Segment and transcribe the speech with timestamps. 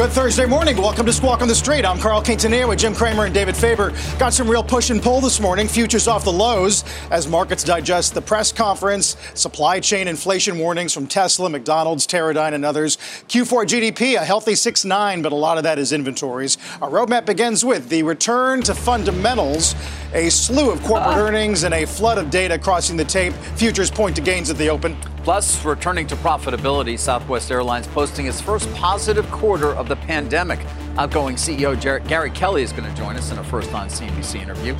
[0.00, 0.78] Good Thursday morning.
[0.78, 1.84] Welcome to Squawk on the Street.
[1.84, 3.92] I'm Carl Quintanilla with Jim Cramer and David Faber.
[4.18, 5.68] Got some real push and pull this morning.
[5.68, 11.06] Futures off the lows as markets digest the press conference, supply chain inflation warnings from
[11.06, 12.96] Tesla, McDonald's, Teradyne, and others.
[13.28, 16.56] Q4 GDP, a healthy 6.9, but a lot of that is inventories.
[16.80, 19.74] Our roadmap begins with the return to fundamentals,
[20.12, 21.18] a slew of corporate ah.
[21.18, 23.32] earnings, and a flood of data crossing the tape.
[23.56, 24.96] Futures point to gains at the open.
[25.22, 30.58] Plus, returning to profitability, Southwest Airlines posting its first positive quarter of the pandemic.
[30.96, 34.42] Outgoing CEO Jer- Gary Kelly is going to join us in a first on CNBC
[34.42, 34.74] interview.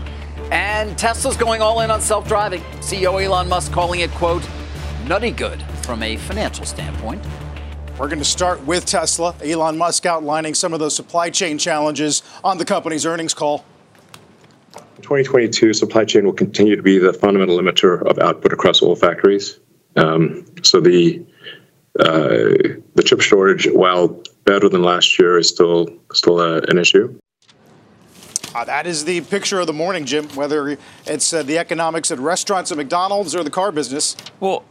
[0.50, 2.62] And Tesla's going all in on self driving.
[2.80, 4.46] CEO Elon Musk calling it, quote,
[5.06, 7.24] nutty good from a financial standpoint.
[7.98, 9.36] We're going to start with Tesla.
[9.44, 13.64] Elon Musk outlining some of those supply chain challenges on the company's earnings call.
[15.02, 19.58] 2022, supply chain will continue to be the fundamental limiter of output across all factories.
[19.96, 21.24] Um, so the
[21.98, 27.18] uh, the chip shortage, while better than last year, is still still a, an issue.
[28.54, 30.28] Uh, that is the picture of the morning, Jim.
[30.30, 34.16] Whether it's uh, the economics at restaurants at McDonald's or the car business.
[34.38, 34.64] Well,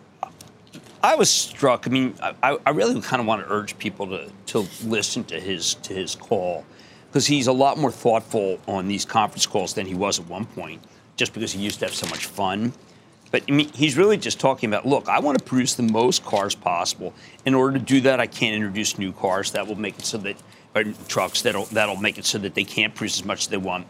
[1.02, 1.88] I was struck.
[1.88, 5.40] I mean, I, I really kind of want to urge people to to listen to
[5.40, 6.66] his to his call
[7.10, 10.46] because he's a lot more thoughtful on these conference calls than he was at one
[10.46, 10.82] point.
[11.16, 12.72] Just because he used to have so much fun.
[13.32, 16.24] But I mean, he's really just talking about look, I want to produce the most
[16.24, 17.14] cars possible.
[17.46, 20.18] In order to do that, I can't introduce new cars that will make it so
[20.20, 20.38] that,
[20.76, 23.58] or trucks that'll, that'll make it so that they can't produce as much as they
[23.58, 23.88] want.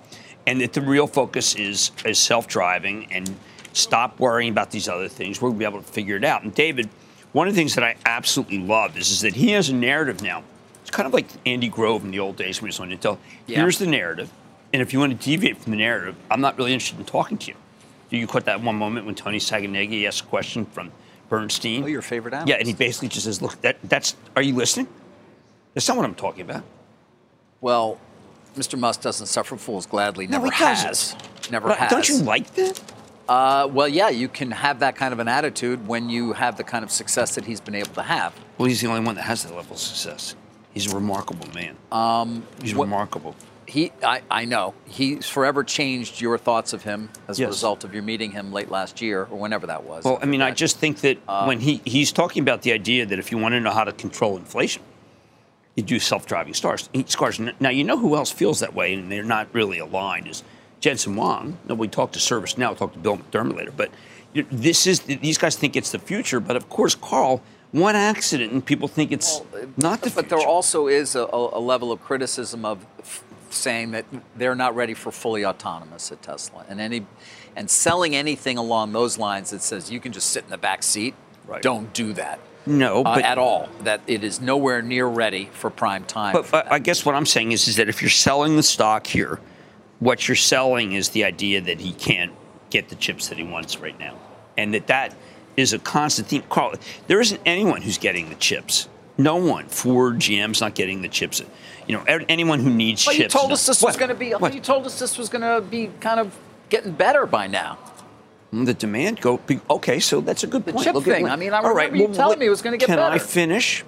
[0.48, 3.34] And that the real focus is, is self driving and
[3.74, 5.42] stop worrying about these other things.
[5.42, 6.44] We'll be able to figure it out.
[6.44, 6.90] And David,
[7.32, 10.22] one of the things that I absolutely love is, is that he has a narrative
[10.24, 10.44] now.
[10.90, 13.20] It's kind of like Andy Grove in the old days when he was on Intel.
[13.46, 13.60] Yeah.
[13.60, 14.32] Here's the narrative.
[14.74, 17.38] And if you want to deviate from the narrative, I'm not really interested in talking
[17.38, 17.58] to you.
[18.10, 20.92] Do you caught that one moment when Tony Sacconaghi asked a question from
[21.30, 21.84] Bernstein.
[21.84, 22.50] Oh, your favorite analyst.
[22.50, 24.16] Yeah, and he basically just says, "Look, that, that's.
[24.36, 24.88] Are you listening?
[25.76, 26.64] That's not what I'm talking about."
[27.62, 28.00] Well,
[28.56, 28.80] Mr.
[28.80, 30.26] Musk doesn't suffer fools gladly.
[30.26, 31.16] No, Never has.
[31.52, 31.92] Never but has.
[31.92, 32.82] Don't you like that?
[33.30, 36.64] Uh, well, yeah, you can have that kind of an attitude when you have the
[36.64, 38.34] kind of success that he's been able to have.
[38.58, 40.34] Well, he's the only one that has that level of success.
[40.84, 41.76] He's a remarkable man.
[41.92, 43.36] Um, he's remarkable
[43.70, 47.48] he I, I know he's forever changed your thoughts of him as yes.
[47.48, 50.04] a result of your meeting him late last year or whenever that was.
[50.04, 53.06] Well, I mean, I just think that um, when he he's talking about the idea
[53.06, 54.82] that if you want to know how to control inflation,
[55.76, 56.90] you do self-driving cars.
[57.16, 57.40] Cars.
[57.60, 60.28] Now you know who else feels that way, and they're not really aligned.
[60.28, 60.44] Is
[60.80, 61.58] Jensen Huang?
[61.68, 62.70] Now we talked to ServiceNow.
[62.70, 63.92] We'll talk to Bill McDermott later, but
[64.34, 67.42] this is these guys think it's the future, but of course, Carl
[67.72, 70.38] one accident and people think it's well, not the but future.
[70.38, 72.86] there also is a, a, level of criticism of
[73.52, 77.06] saying that they're not ready for fully autonomous at Tesla, and any
[77.56, 80.84] and selling anything along those lines that says you can just sit in the back
[80.84, 81.14] seat.
[81.48, 81.62] Right.
[81.62, 82.40] Don't do that.
[82.66, 83.70] No, uh, at all.
[83.82, 86.34] That it is nowhere near ready for prime time.
[86.34, 89.08] But, but I guess what I'm saying is, is that if you're selling the stock
[89.08, 89.40] here,
[90.00, 92.32] what you're selling is the idea that he can't
[92.70, 94.16] get the chips that he wants right now,
[94.58, 95.16] and that that
[95.58, 96.44] is a constant theme.
[96.50, 96.74] Carl,
[97.08, 98.88] there isn't anyone who's getting the chips.
[99.18, 99.66] No one.
[99.68, 101.42] Ford, GM's not getting the chips
[101.90, 103.34] you know, anyone who needs well, chips.
[103.34, 103.90] You told us this what?
[103.90, 104.32] was going to be.
[104.34, 104.54] What?
[104.54, 106.38] You told us this was going to be kind of
[106.70, 107.80] getting better by now.
[108.54, 110.86] Mm, the demand go okay, so that's a good the point.
[110.86, 111.28] chip Look thing.
[111.28, 112.98] I mean, I remember right, you well, telling me it was going to get can
[112.98, 113.18] better.
[113.18, 113.84] Can I finish?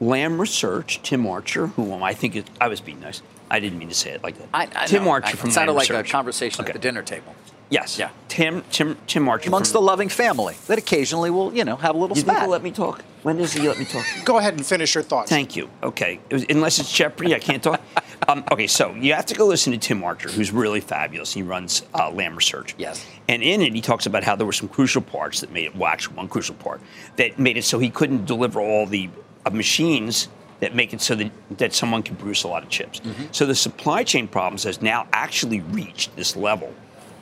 [0.00, 3.22] Lam Research, Tim Archer, who I think is, I was being nice.
[3.48, 4.48] I didn't mean to say it like that.
[4.52, 5.10] I, I Tim know.
[5.10, 6.08] Archer I, from it sounded Lam like Research.
[6.08, 6.70] a conversation okay.
[6.70, 7.36] at the dinner table.
[7.68, 7.98] Yes.
[7.98, 8.10] Yeah.
[8.28, 11.94] Tim Tim Tim Archer amongst from, the loving family that occasionally will you know have
[11.94, 12.48] a little you spat.
[12.48, 13.02] Let me talk.
[13.22, 14.04] When does he let me talk?
[14.24, 15.30] Go ahead and finish your thoughts.
[15.30, 15.68] Thank you.
[15.82, 16.20] Okay.
[16.30, 17.80] Was, unless it's Jeopardy, I can't talk.
[18.28, 21.32] um, okay, so you have to go listen to Tim Archer, who's really fabulous.
[21.32, 22.76] He runs uh, Lam Research.
[22.78, 23.04] Yes.
[23.28, 25.74] And in it, he talks about how there were some crucial parts that made it.
[25.74, 26.80] Well, actually, one crucial part
[27.16, 29.10] that made it so he couldn't deliver all the
[29.44, 30.28] uh, machines
[30.60, 33.00] that make it so that, that someone can produce a lot of chips.
[33.00, 33.24] Mm-hmm.
[33.32, 36.72] So the supply chain problems has now actually reached this level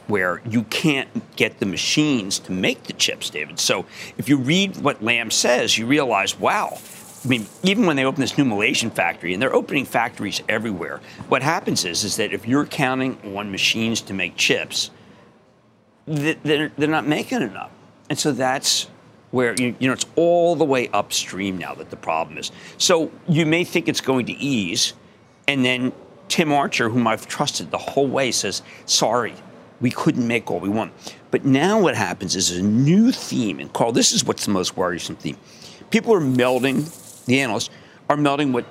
[0.06, 3.58] where you can't get the machines to make the chips, David.
[3.58, 3.86] So
[4.18, 6.78] if you read what Lam says, you realize, wow,
[7.24, 11.00] I mean, even when they open this new Malaysian factory, and they're opening factories everywhere,
[11.28, 14.90] what happens is, is that if you're counting on machines to make chips,
[16.06, 17.70] they're, they're not making enough.
[18.10, 18.88] And so that's
[19.30, 22.52] where, you, you know, it's all the way upstream now that the problem is.
[22.76, 24.92] So you may think it's going to ease,
[25.48, 25.92] and then
[26.28, 29.34] Tim Archer, whom I've trusted the whole way, says, sorry,
[29.80, 30.92] we couldn't make all we want.
[31.30, 34.76] But now what happens is a new theme, and Carl, this is what's the most
[34.76, 35.36] worrisome theme.
[35.90, 37.70] People are melding, the analysts
[38.08, 38.64] are melding what,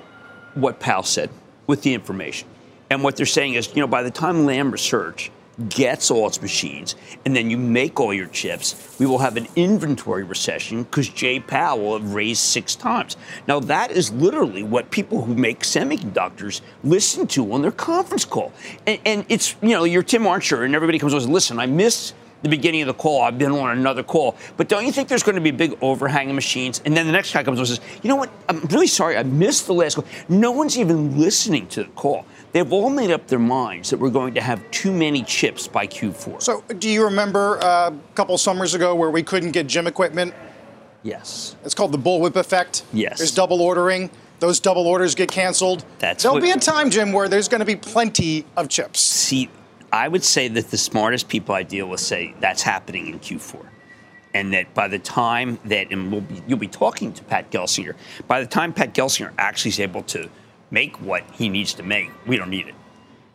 [0.54, 1.30] what Powell said
[1.66, 2.48] with the information.
[2.90, 5.30] And what they're saying is, you know, by the time Lam Research
[5.68, 9.46] gets all its machines, and then you make all your chips, we will have an
[9.56, 13.16] inventory recession because Jay Powell will have raised six times.
[13.46, 18.52] Now, that is literally what people who make semiconductors listen to on their conference call.
[18.86, 21.66] And, and it's, you know, you're Tim Archer, and everybody comes and says, listen, I
[21.66, 23.22] missed the beginning of the call.
[23.22, 24.36] I've been on another call.
[24.56, 26.80] But don't you think there's going to be a big overhang of machines?
[26.84, 28.30] And then the next guy comes and says, you know what?
[28.48, 29.16] I'm really sorry.
[29.16, 30.04] I missed the last call.
[30.28, 32.26] No one's even listening to the call.
[32.52, 35.86] They've all made up their minds that we're going to have too many chips by
[35.86, 36.42] Q4.
[36.42, 40.34] So, do you remember uh, a couple summers ago where we couldn't get gym equipment?
[41.02, 41.56] Yes.
[41.64, 42.84] It's called the bullwhip effect.
[42.92, 43.18] Yes.
[43.18, 44.10] There's double ordering.
[44.40, 45.84] Those double orders get canceled.
[45.98, 49.00] That's There'll what- be a time, Jim, where there's going to be plenty of chips.
[49.00, 49.48] See,
[49.94, 53.64] I would say that the smartest people I deal with say that's happening in Q4.
[54.34, 57.94] And that by the time that, and we'll be, you'll be talking to Pat Gelsinger,
[58.26, 60.28] by the time Pat Gelsinger actually is able to
[60.72, 62.74] make what he needs to make, we don't need it.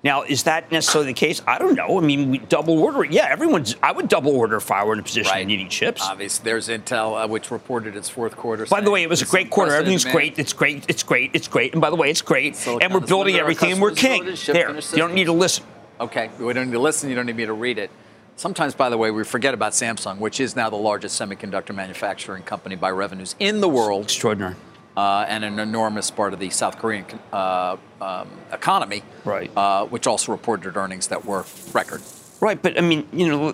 [0.04, 1.42] Now, is that necessarily the case?
[1.48, 1.98] I don't know.
[1.98, 3.06] I mean, we double order.
[3.06, 3.78] Yeah, everyone's.
[3.82, 5.42] I would double order if I were in a position Right.
[5.42, 6.02] of needing chips.
[6.02, 8.66] Obviously, there's Intel, uh, which reported its fourth quarter.
[8.66, 9.74] By the way, it was a great quarter.
[9.74, 10.18] Everything's demand.
[10.18, 10.40] great.
[10.40, 10.86] It's great.
[10.90, 11.32] It's great.
[11.34, 11.72] It's great.
[11.74, 12.56] And by the way, it's great.
[12.58, 14.22] Silicon and we're building everything, and we're king.
[14.22, 14.74] ability to ship There.
[14.76, 15.64] You don't need to listen.
[16.00, 17.10] Okay, we don't need to listen.
[17.10, 17.92] You don't need me to read it.
[18.38, 22.44] Sometimes, by the way, we forget about Samsung, which is now the largest semiconductor manufacturing
[22.44, 24.56] company by revenues in the world, Extraordinary.
[24.96, 27.04] uh, and an enormous part of the South Korean
[27.34, 29.52] uh, um, economy, Right.
[29.58, 31.44] Uh, which also reported earnings that were
[31.74, 32.02] record.
[32.40, 33.54] Right, but I mean, you know,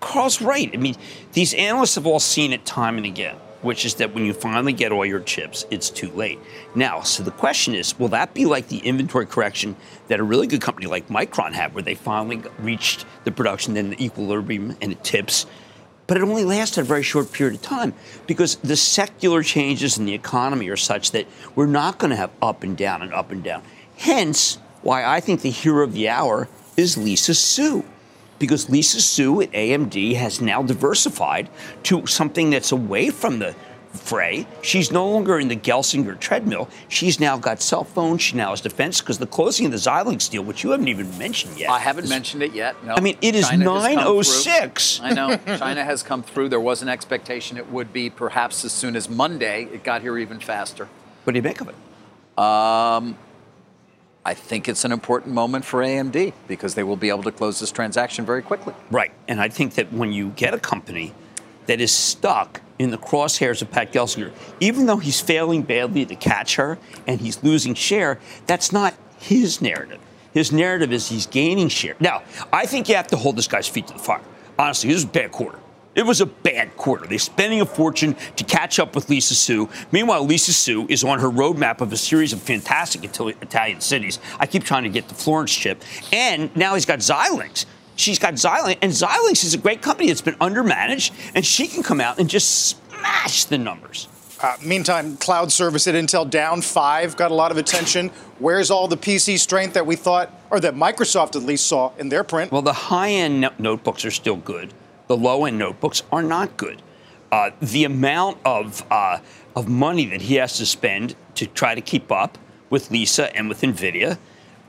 [0.00, 0.70] Carl's right.
[0.72, 0.96] I mean,
[1.34, 4.72] these analysts have all seen it time and again, which is that when you finally
[4.72, 6.38] get all your chips, it's too late.
[6.74, 9.76] Now, so the question is, will that be like the inventory correction
[10.08, 13.90] that a really good company like Micron had, where they finally reached the production, then
[13.90, 15.46] the equilibrium, and it tips?
[16.08, 17.94] But it only lasted a very short period of time
[18.26, 22.30] because the secular changes in the economy are such that we're not going to have
[22.42, 23.62] up and down and up and down.
[23.96, 27.84] Hence, why I think the hero of the hour is Lisa Su
[28.42, 31.48] because Lisa Su at AMD has now diversified
[31.84, 33.54] to something that's away from the
[33.92, 34.48] fray.
[34.62, 36.68] She's no longer in the Gelsinger treadmill.
[36.88, 38.20] She's now got cell phones.
[38.20, 41.16] She now has defense because the closing of the Xilinx deal, which you haven't even
[41.18, 41.70] mentioned yet.
[41.70, 42.74] I haven't is- mentioned it yet.
[42.84, 42.94] No.
[42.96, 44.22] I mean, it is China has come through.
[44.22, 45.00] 9:06.
[45.04, 45.36] I know.
[45.56, 46.48] China has come through.
[46.48, 49.68] There was an expectation it would be perhaps as soon as Monday.
[49.72, 50.88] It got here even faster.
[51.22, 51.76] What do you make of it?
[52.42, 53.16] Um,
[54.24, 57.58] I think it's an important moment for AMD because they will be able to close
[57.58, 58.74] this transaction very quickly.
[58.90, 59.12] Right.
[59.26, 61.12] And I think that when you get a company
[61.66, 66.14] that is stuck in the crosshairs of Pat Gelsinger, even though he's failing badly to
[66.14, 69.98] catch her and he's losing share, that's not his narrative.
[70.32, 71.96] His narrative is he's gaining share.
[72.00, 72.22] Now,
[72.52, 74.22] I think you have to hold this guy's feet to the fire.
[74.58, 75.58] Honestly, this is a bad quarter.
[75.94, 77.06] It was a bad quarter.
[77.06, 79.68] They're spending a fortune to catch up with Lisa Su.
[79.90, 84.18] Meanwhile, Lisa Su is on her roadmap of a series of fantastic Italian cities.
[84.40, 85.82] I keep trying to get the Florence chip.
[86.12, 87.66] And now he's got Xilinx.
[87.94, 91.82] She's got Xilinx, and Xilinx is a great company that's been undermanaged, and she can
[91.82, 94.08] come out and just smash the numbers.
[94.40, 98.08] Uh, meantime, cloud service at Intel down five, got a lot of attention.
[98.38, 102.08] Where's all the PC strength that we thought, or that Microsoft at least saw in
[102.08, 102.50] their print?
[102.50, 104.72] Well, the high end no- notebooks are still good.
[105.08, 106.82] The low end notebooks are not good.
[107.30, 109.18] Uh, the amount of uh,
[109.56, 112.38] of money that he has to spend to try to keep up
[112.70, 114.18] with Lisa and with Nvidia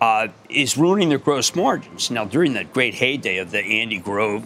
[0.01, 2.11] uh, is ruining their gross margins.
[2.11, 4.45] Now, during that great heyday of the Andy Grove.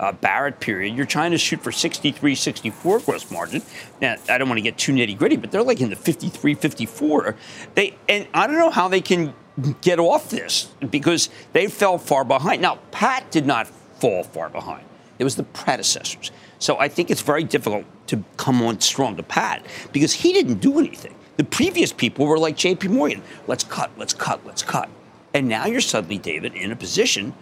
[0.00, 3.62] Uh, Barrett period, you're trying to shoot for 63, 64 gross margin.
[4.00, 6.54] Now, I don't want to get too nitty gritty, but they're like in the 53,
[6.54, 7.34] 54.
[7.74, 9.34] They and I don't know how they can
[9.80, 12.62] get off this because they fell far behind.
[12.62, 14.87] Now, Pat did not fall far behind.
[15.18, 16.30] It was the predecessors.
[16.58, 20.58] So I think it's very difficult to come on strong to Pat because he didn't
[20.58, 21.14] do anything.
[21.36, 23.22] The previous people were like JP Morgan.
[23.46, 24.88] Let's cut, let's cut, let's cut.
[25.34, 27.34] And now you're suddenly, David, in a position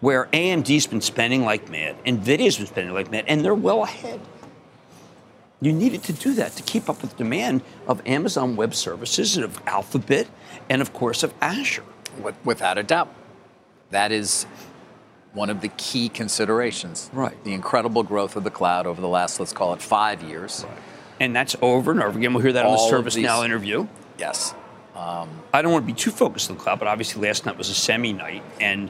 [0.00, 4.20] where AMD's been spending like mad, NVIDIA's been spending like mad, and they're well ahead.
[5.60, 9.44] You needed to do that to keep up with demand of Amazon Web Services and
[9.44, 10.26] of Alphabet
[10.68, 11.84] and, of course, of Azure.
[12.44, 13.12] Without a doubt.
[13.90, 14.46] That is
[15.34, 17.10] one of the key considerations.
[17.12, 17.42] Right.
[17.44, 20.64] The incredible growth of the cloud over the last, let's call it five years.
[21.20, 22.32] And that's over and over again.
[22.34, 23.86] We'll hear that All on the these- ServiceNow interview.
[24.18, 24.54] Yes.
[24.96, 27.68] I don't want to be too focused on the cloud, but obviously last night was
[27.68, 28.88] a semi night and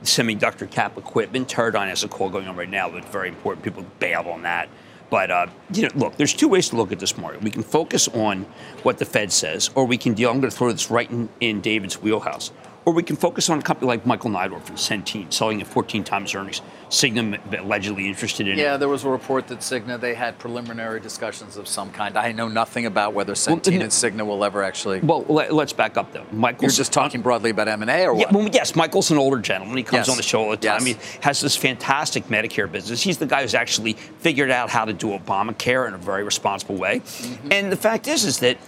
[0.00, 1.48] the semiconductor cap equipment.
[1.48, 3.64] Teradyne has a call going on right now that's very important.
[3.64, 4.68] People bailed on that.
[5.08, 7.42] But uh, you know, look, there's two ways to look at this market.
[7.42, 8.44] We can focus on
[8.82, 10.30] what the Fed says, or we can deal.
[10.30, 12.50] I'm going to throw this right in, in David's wheelhouse.
[12.86, 16.04] Or we can focus on a company like Michael Neidorff from Centene, selling at 14
[16.04, 16.62] times earnings.
[16.88, 18.62] Cigna allegedly interested in it.
[18.62, 22.16] Yeah, there was a report that Cigna they had preliminary discussions of some kind.
[22.16, 25.00] I know nothing about whether Well, Centene n- and Cigna will ever actually.
[25.00, 26.24] Well, let, us back up though.
[26.30, 28.32] Michael's You're just talking broadly about M and A, or Yeah, what?
[28.32, 29.76] well, yes, Michael's an older gentleman.
[29.76, 30.08] He comes Yes.
[30.10, 30.86] on the show all the time.
[30.86, 31.04] Yes.
[31.14, 33.02] He has this fantastic Medicare business.
[33.02, 36.76] He's the guy who's actually figured out how to do Obamacare in a very responsible
[36.76, 37.00] way.
[37.00, 37.48] Mm-hmm.
[37.50, 38.58] And the fact is, is that,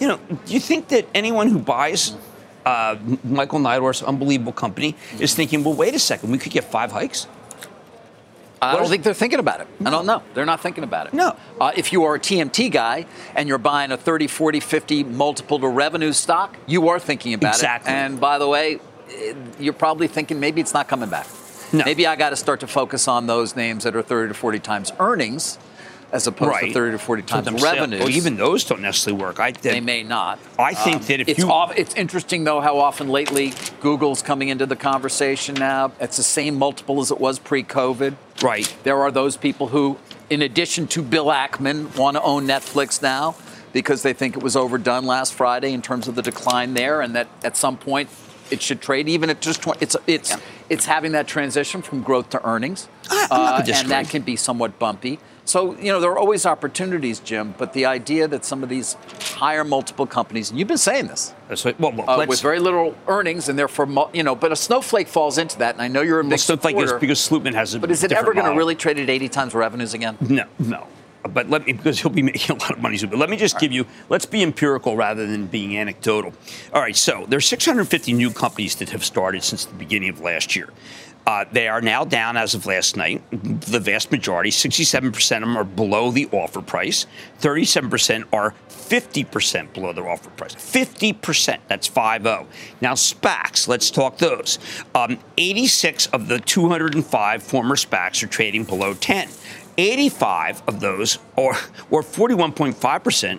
[0.00, 2.16] you know, do you think that anyone who buys
[2.68, 6.92] uh, Michael Neidorff's unbelievable company is thinking, well, wait a second, we could get five
[6.92, 7.26] hikes?
[8.60, 9.68] I don't think they're thinking about it.
[9.84, 10.20] I don't know.
[10.34, 11.14] They're not thinking about it.
[11.14, 11.36] No.
[11.60, 13.06] Uh, if you are a TMT guy
[13.36, 17.54] and you're buying a 30, 40, 50 multiple to revenue stock, you are thinking about
[17.54, 17.92] Exactly.
[17.92, 17.96] it.
[17.96, 18.80] And by the way,
[19.14, 21.28] eh, you're probably thinking maybe it's not coming back.
[21.72, 21.84] No.
[21.84, 24.58] Maybe I got to start to focus on those names that are 30 to 40
[24.58, 25.58] times earnings
[26.12, 28.00] as opposed to 30 to 40 times revenues.
[28.00, 29.38] Well, even those don't necessarily work.
[29.40, 30.38] I, they may not.
[30.58, 34.48] I think that if it's you- off, it's interesting though how often lately Google's coming
[34.48, 35.92] into the conversation now.
[36.00, 38.16] It's the same multiple as it was pre-COVID.
[38.42, 38.74] Right.
[38.84, 39.98] There are those people who,
[40.30, 43.34] in addition to Bill Ackman, want to own Netflix now
[43.72, 47.14] because they think it was overdone last Friday in terms of the decline there, and
[47.14, 48.08] that at some point
[48.50, 49.78] it should trade even at just 20.
[49.82, 50.34] It's it's
[50.70, 54.22] it's having that transition from growth to earnings, I- I'm not gonna and that can
[54.22, 55.18] be somewhat bumpy.
[55.48, 57.54] So you know there are always opportunities, Jim.
[57.56, 61.32] But the idea that some of these higher multiple companies, and you've been saying this,
[61.48, 65.08] what, well, well, uh, with very little earnings, and therefore you know, but a snowflake
[65.08, 67.54] falls into that, and I know you're a big well, stuff like this because Slootman
[67.54, 70.18] has a But is it ever going to really trade at 80 times revenues again?
[70.20, 70.86] No, no.
[71.22, 73.10] But let me, because he'll be making a lot of money soon.
[73.10, 76.32] But let me just give you, let's be empirical rather than being anecdotal.
[76.72, 80.54] All right, so there's 650 new companies that have started since the beginning of last
[80.54, 80.68] year.
[81.28, 83.22] Uh, they are now down as of last night.
[83.30, 87.04] The vast majority, 67% of them, are below the offer price.
[87.40, 90.54] 37% are 50% below their offer price.
[90.54, 92.46] 50%, that's 5 0.
[92.80, 94.58] Now, SPACs, let's talk those.
[94.94, 99.28] Um, 86 of the 205 former SPACs are trading below 10.
[99.76, 101.52] 85 of those, or,
[101.90, 103.38] or 41.5%,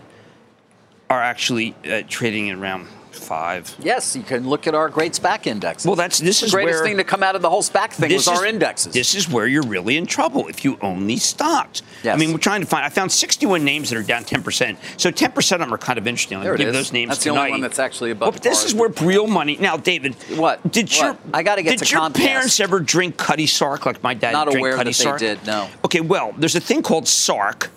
[1.10, 2.88] are actually uh, trading around
[3.30, 3.76] 5.
[3.84, 5.86] Yes, you can look at our great SPAC indexes.
[5.86, 7.62] Well, that's this the is the greatest where thing to come out of the whole
[7.62, 8.92] SPAC thing was this our indexes.
[8.92, 11.84] This is where you're really in trouble if you own these stocks.
[12.04, 12.16] Yes.
[12.16, 12.84] I mean, we're trying to find.
[12.84, 14.78] I found 61 names that are down 10%.
[14.98, 16.40] So 10% of them are kind of interesting.
[16.40, 16.74] I'll There it give is.
[16.74, 19.28] those names That's the only one that's actually above Well, but this is where real
[19.28, 19.58] money.
[19.60, 20.60] Now, David, What?
[20.72, 21.00] did What?
[21.00, 22.16] your I gotta get did to your Comcast.
[22.16, 25.20] parents ever drink Cutty Sark like my dad Not drank aware Cutty that they Sark?
[25.20, 25.68] did, no.
[25.86, 27.70] Okay, well, there's a thing called Sark.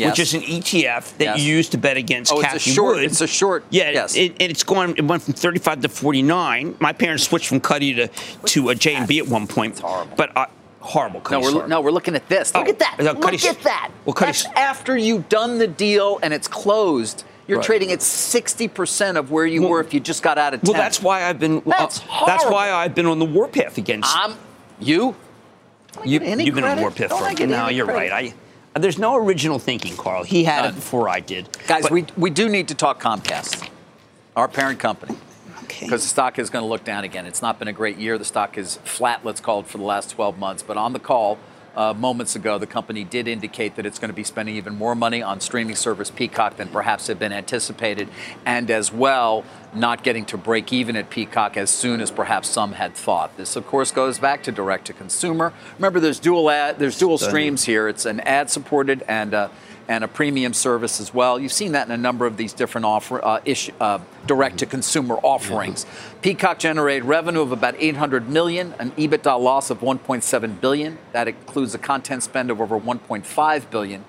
[0.00, 0.10] Yes.
[0.12, 1.40] Which is an ETF that Yes.
[1.40, 3.04] you use to bet against Oh, it's a short- Wood.
[3.04, 4.16] it's a short- Yeah, yes.
[4.16, 4.94] it, and it's going.
[4.96, 6.74] It went from 35 to 49.
[6.80, 8.08] My parents switched from Cutty to
[8.46, 9.72] to a J and B at one point.
[9.74, 10.14] It's horrible.
[10.16, 10.46] But uh,
[10.80, 11.22] horrible.
[11.30, 12.54] no, we're, no, we're looking at this.
[12.54, 12.96] Look Oh, at that.
[12.98, 13.90] no, Look Cutty's- at that.
[14.06, 17.24] well, Cutty's- That's after you've done the deal and it's closed.
[17.46, 17.66] You're Right.
[17.66, 20.72] trading at 60% of where you Well- were if you just got out of 10.
[20.72, 21.62] Well, that's why I've been.
[21.66, 24.16] That's uh, that's why I've been on the warpath against.
[24.78, 25.14] You.
[26.04, 26.20] You.
[26.20, 27.46] You've been on warpath for.
[27.46, 28.12] No, you're credit?
[28.12, 28.32] right.
[28.32, 28.34] I.
[28.74, 30.22] There's no original thinking, Carl.
[30.22, 30.70] He had None.
[30.72, 31.48] it before I did.
[31.66, 33.68] Guys, But- we, we do need to talk Comcast,
[34.36, 35.16] our parent company.
[35.64, 35.86] Okay.
[35.86, 37.26] because the stock is going to look down again.
[37.26, 38.18] It's not been a great year.
[38.18, 40.64] The stock is flat, let's call it, for the last 12 months.
[40.64, 41.38] But on the call
[41.76, 44.96] uh, moments ago, the company did indicate that it's going to be spending even more
[44.96, 48.08] money on streaming service Peacock than perhaps had been anticipated,
[48.44, 52.72] and as well, not getting to break even at Peacock as soon as perhaps some
[52.72, 53.36] had thought.
[53.36, 55.52] This, of course, goes back to direct to consumer.
[55.78, 57.88] Remember, there's dual ad, there's dual streams here.
[57.88, 59.48] It's an ad supported and uh,
[59.90, 61.40] and a premium service as well.
[61.40, 65.84] You've seen that in a number of these different offer, uh, issue, uh, direct-to-consumer offerings.
[66.22, 70.96] Peacock generated revenue of about 800 million, an EBITDA loss of 1.7 billion.
[71.10, 74.04] That includes a content spend of over 1.5 billion.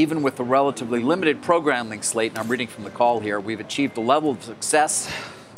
[0.00, 3.60] Even with the relatively limited programming slate, and I'm reading from the call here, we've
[3.60, 5.12] achieved a level of success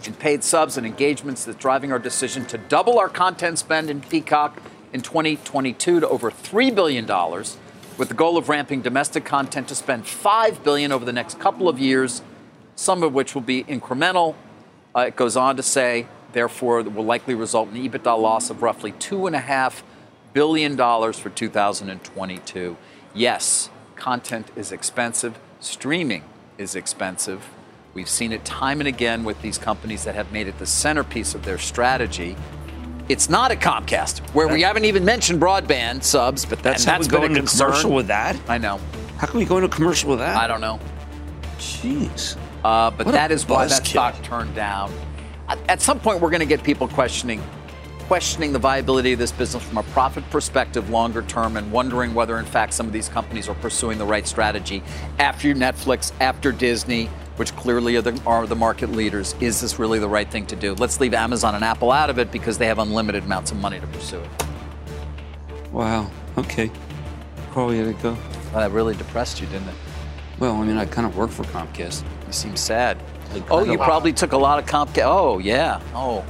[0.05, 4.01] in paid subs and engagements that's driving our decision to double our content spend in
[4.01, 4.61] Peacock
[4.93, 7.07] in 2022 to over $3 billion
[7.97, 11.69] with the goal of ramping domestic content to spend 5 billion over the next couple
[11.69, 12.21] of years,
[12.75, 14.35] some of which will be incremental.
[14.93, 18.61] Uh, it goes on to say, therefore, will likely result in an EBITDA loss of
[18.61, 19.83] roughly $2.5
[20.33, 22.77] billion for 2022.
[23.15, 23.71] Yes,
[24.07, 26.25] content is expensive, streaming
[26.59, 27.49] is expensive.
[27.95, 31.37] We've seen it time and again with these companies that have made it the centerpiece
[31.37, 32.35] of their strategy.
[33.09, 36.99] It's not a Comcast, where we haven't even mentioned broadband subs, but that, That's how
[36.99, 37.69] that's we go a into concern.
[37.69, 38.35] commercial with that.
[38.49, 38.81] I know.
[39.19, 40.37] How can we go into commercial with that?
[40.37, 40.81] I don't know.
[41.59, 42.37] Jeez.
[42.65, 43.87] Uh, but What a that is why that buzzkill.
[43.87, 44.93] stock turned down.
[45.47, 47.41] At, at some point, we're going to get people questioning
[48.03, 52.39] questioning the viability of this business from a profit perspective longer term and wondering whether
[52.39, 54.83] in fact some of these companies are pursuing the right strategy
[55.19, 57.07] after Netflix, after Disney,
[57.37, 59.35] which clearly are the, are the market leaders.
[59.41, 60.75] Is this really the right thing to do?
[60.75, 63.81] Let's leave Amazon and Apple out of it because they have unlimited amounts of money
[63.81, 64.31] to pursue it.
[65.73, 66.11] Wow.
[66.37, 66.71] Okay.
[67.51, 68.13] Probably gotta go.
[68.53, 69.75] Well, that really depressed you, didn't it?
[70.39, 72.05] Well, I mean, I kind of work for Comcast.
[72.27, 72.99] You seem sad.
[73.51, 74.91] Oh, you probably took a lot of comp.
[74.99, 75.81] Oh, yeah.
[75.95, 76.25] Oh,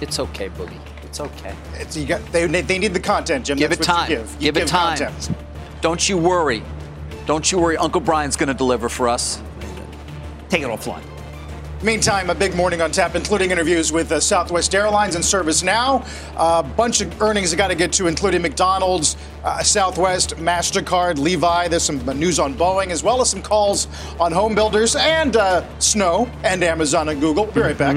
[0.00, 0.80] it's okay, Boogie.
[1.10, 1.56] It's okay.
[1.74, 3.58] It's, you got, they, they need the content, Jim.
[3.58, 4.10] Give That's it time.
[4.10, 4.32] You give.
[4.34, 4.96] You Give it time.
[4.96, 5.36] Content.
[5.80, 6.62] Don't you worry.
[7.26, 7.76] Don't you worry.
[7.76, 9.42] Uncle Brian's going to deliver for us.
[10.48, 11.02] Take it offline.
[11.82, 16.06] Meantime, a big morning on tap, including interviews with uh, Southwest Airlines and ServiceNow.
[16.36, 21.66] A bunch of earnings I got to get to, including McDonald's, uh, Southwest, MasterCard, Levi.
[21.68, 23.88] There's some uh, news on Boeing, as well as some calls
[24.20, 27.46] on home builders and uh, Snow and Amazon and Google.
[27.46, 27.96] Be right back.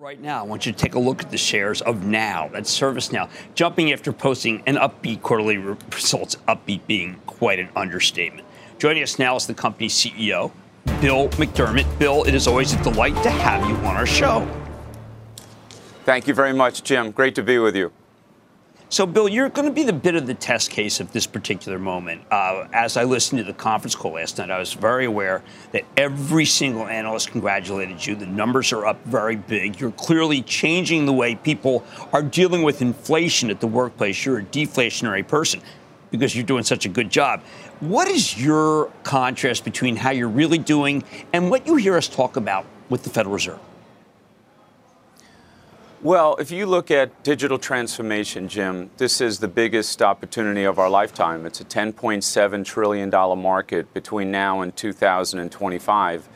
[0.00, 2.70] Right now, I want you to take a look at the shares of Now, that's
[2.70, 8.46] ServiceNow, jumping after posting an upbeat quarterly results, upbeat being quite an understatement.
[8.78, 10.52] Joining us now is the company's CEO,
[11.00, 11.98] Bill McDermott.
[11.98, 14.46] Bill, it is always a delight to have you on our show.
[16.04, 17.10] Thank you very much, Jim.
[17.10, 17.90] Great to be with you.
[18.90, 21.78] So, Bill, you're going to be the bit of the test case of this particular
[21.78, 22.22] moment.
[22.30, 25.84] Uh, as I listened to the conference call last night, I was very aware that
[25.98, 28.14] every single analyst congratulated you.
[28.16, 29.78] The numbers are up very big.
[29.78, 34.24] You're clearly changing the way people are dealing with inflation at the workplace.
[34.24, 35.60] You're a deflationary person
[36.10, 37.42] because you're doing such a good job.
[37.80, 42.36] What is your contrast between how you're really doing and what you hear us talk
[42.36, 43.60] about with the Federal Reserve?
[46.00, 50.88] Well, if you look at digital transformation, Jim, this is the biggest opportunity of our
[50.88, 51.44] lifetime.
[51.44, 56.28] It's a $10.7 trillion market between now and 2025.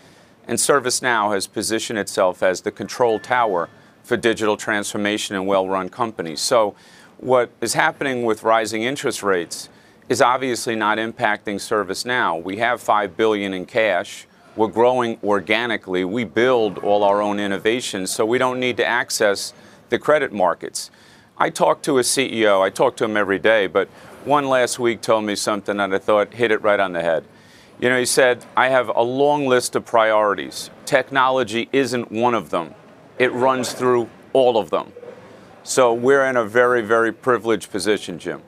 [0.48, 3.68] And ServiceNow has positioned itself as the control tower
[4.02, 6.40] for digital transformation in well run companies.
[6.40, 6.74] So,
[7.18, 9.68] what is happening with rising interest rates
[10.08, 12.42] is obviously not impacting ServiceNow.
[12.42, 14.26] We have 5 billion in cash.
[14.54, 16.04] We're growing organically.
[16.04, 19.54] We build all our own innovations, so we don't need to access
[19.88, 20.90] the credit markets.
[21.38, 23.88] I talk to a CEO, I talk to him every day, but
[24.24, 27.24] one last week told me something that I thought hit it right on the head.
[27.80, 30.70] You know, he said, I have a long list of priorities.
[30.84, 32.74] Technology isn't one of them,
[33.18, 34.92] it runs through all of them.
[35.64, 38.42] So we're in a very, very privileged position, Jim.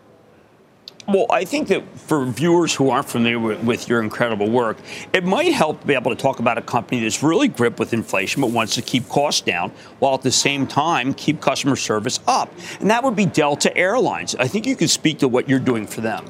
[1.07, 4.79] Well, I think that for viewers who aren't familiar with, with, your incredible work,
[5.13, 7.93] it might help to be able to talk about a company that's really gripped with
[7.93, 12.21] inflation but wants to keep costs down while at the same time keep customer service
[12.27, 12.51] up.
[12.81, 14.35] And that would be Delta Airlines.
[14.37, 16.25] I think you could speak to what you're doing for them.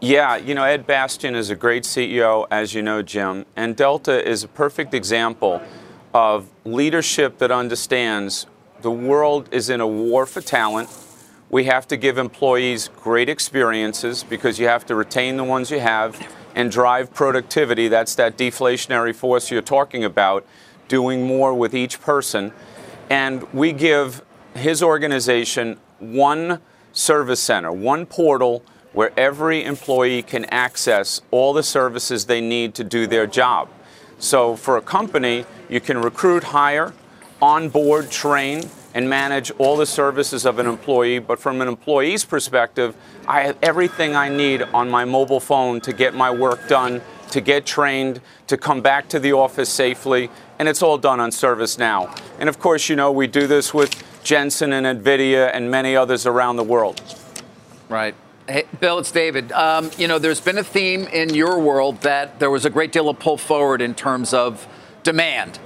[0.00, 3.46] Yeah, you know, Ed Bastian is a great CEO, as you know, Jim.
[3.54, 5.62] And Delta is a perfect example
[6.12, 8.46] of leadership that understands
[8.82, 10.90] the world is in a war for talent.
[11.54, 15.78] We have to give employees great experiences because you have to retain the ones you
[15.78, 16.20] have
[16.56, 17.86] and drive productivity.
[17.86, 20.44] That's that deflationary force you're talking about,
[20.88, 22.52] doing more with each person.
[23.08, 24.24] And we give
[24.56, 26.58] his organization one
[26.92, 32.82] service center, one portal where every employee can access all the services they need to
[32.82, 33.68] do their job.
[34.18, 36.94] So for a company, you can recruit, hire,
[37.40, 41.18] onboard, train, and manage all the services of an employee.
[41.18, 45.92] But from an employee's perspective, I have everything I need on my mobile phone to
[45.92, 47.02] get my work done,
[47.32, 51.30] to get trained, to come back to the office safely, and it's all done on
[51.30, 52.16] ServiceNow.
[52.38, 56.24] And of course, you know, we do this with Jensen and NVIDIA and many others
[56.26, 57.02] around the world.
[57.88, 58.14] Right.
[58.48, 59.50] Hey, Bill, it's David.
[59.52, 62.92] Um, you know, there's been a theme in your world that there was a great
[62.92, 64.68] deal of pull forward in terms of
[65.02, 65.58] demand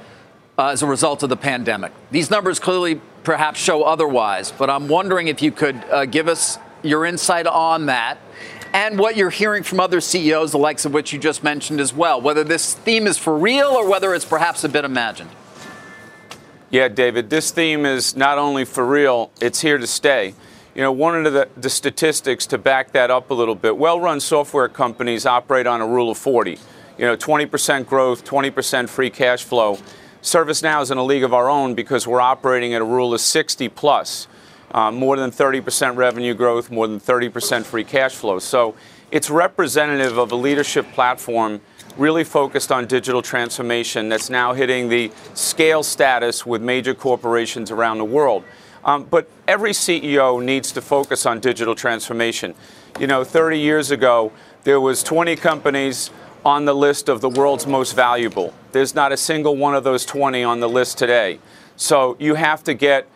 [0.58, 1.92] uh, as a result of the pandemic.
[2.10, 6.58] These numbers clearly perhaps show otherwise, but I'm wondering if you could uh, give us
[6.82, 8.18] your insight on that
[8.74, 11.94] and what you're hearing from other CEOs, the likes of which you just mentioned as
[11.94, 15.30] well, whether this theme is for real or whether it's perhaps a bit imagined.
[16.70, 20.34] Yeah, David, this theme is not only for real, it's here to stay.
[20.74, 23.98] You know, one of the, the statistics to back that up a little bit well
[24.00, 26.58] run software companies operate on a rule of 40.
[26.98, 29.78] You know, 20% growth, 20% free cash flow.
[30.28, 33.20] ServiceNow is in a league of our own because we're operating at a rule of
[33.20, 34.28] 60 plus.
[34.70, 38.38] Uh, more than 30% revenue growth, more than 30% free cash flow.
[38.38, 38.74] So
[39.10, 41.62] it's representative of a leadership platform
[41.96, 47.96] really focused on digital transformation that's now hitting the scale status with major corporations around
[47.96, 48.44] the world.
[48.84, 52.54] Um, but every CEO needs to focus on digital transformation.
[53.00, 54.32] You know, 30 years ago,
[54.64, 56.10] there was 20 companies
[56.48, 58.54] on the list of the world's most valuable.
[58.72, 61.40] There's not a single one of those 20 on the list today.
[61.76, 63.06] So you have to get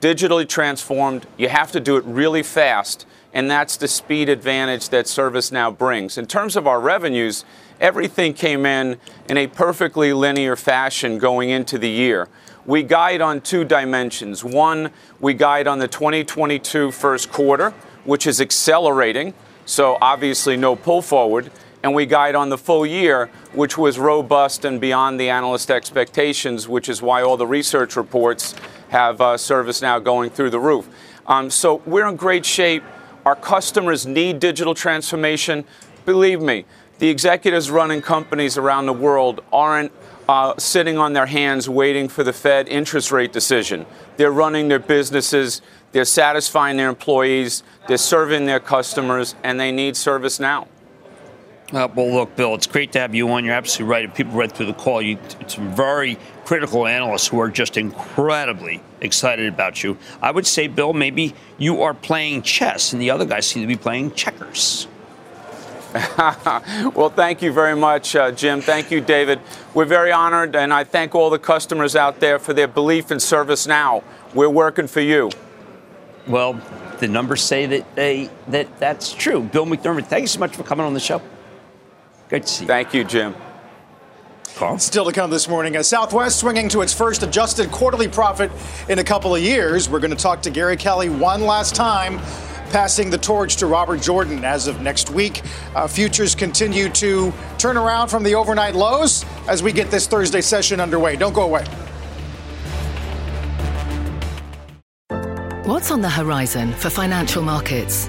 [0.00, 1.26] digitally transformed.
[1.36, 6.16] You have to do it really fast, and that's the speed advantage that ServiceNow brings.
[6.16, 7.44] In terms of our revenues,
[7.80, 12.28] everything came in in a perfectly linear fashion going into the year.
[12.66, 14.44] We guide on two dimensions.
[14.44, 17.70] One, we guide on the 2022 first quarter,
[18.04, 21.50] which is accelerating, so obviously no pull forward
[21.82, 26.68] and we guide on the full year, which was robust and beyond the analyst expectations,
[26.68, 28.54] which is why all the research reports
[28.88, 30.88] have uh, ServiceNow going through the roof.
[31.26, 32.82] Um, so we're in great shape.
[33.24, 35.64] Our customers need digital transformation.
[36.04, 36.64] Believe me,
[36.98, 39.92] the executives running companies around the world aren't
[40.28, 43.86] uh, sitting on their hands waiting for the Fed interest rate decision.
[44.16, 45.62] They're running their businesses,
[45.92, 50.66] they're satisfying their employees, they're serving their customers, and they need ServiceNow.
[51.72, 53.44] Uh, well, look, Bill, it's great to have you on.
[53.44, 54.04] You're absolutely right.
[54.04, 58.80] If people read through the call, you, some very critical analysts who are just incredibly
[59.00, 59.98] excited about you.
[60.22, 63.66] I would say, Bill, maybe you are playing chess, and the other guys seem to
[63.66, 64.86] be playing checkers.
[66.94, 68.60] well, thank you very much, uh, Jim.
[68.60, 69.40] Thank you, David.
[69.74, 73.18] We're very honored, and I thank all the customers out there for their belief in
[73.18, 73.66] service.
[73.66, 75.30] Now We're working for you.
[76.28, 76.60] Well,
[77.00, 79.42] the numbers say that they that that's true.
[79.42, 81.22] Bill McDermott, thank you so much for coming on the show.
[82.28, 82.68] Good to see you.
[82.68, 83.34] Thank you, Jim.
[84.56, 84.78] Paul?
[84.78, 88.50] Still to come this morning, as Southwest swinging to its first adjusted quarterly profit
[88.88, 89.88] in a couple of years.
[89.88, 92.18] We're going to talk to Gary Kelly one last time,
[92.70, 95.42] passing the torch to Robert Jordan as of next week.
[95.74, 100.40] Uh, futures continue to turn around from the overnight lows as we get this Thursday
[100.40, 101.16] session underway.
[101.16, 101.64] Don't go away.
[105.66, 108.08] What's on the horizon for financial markets?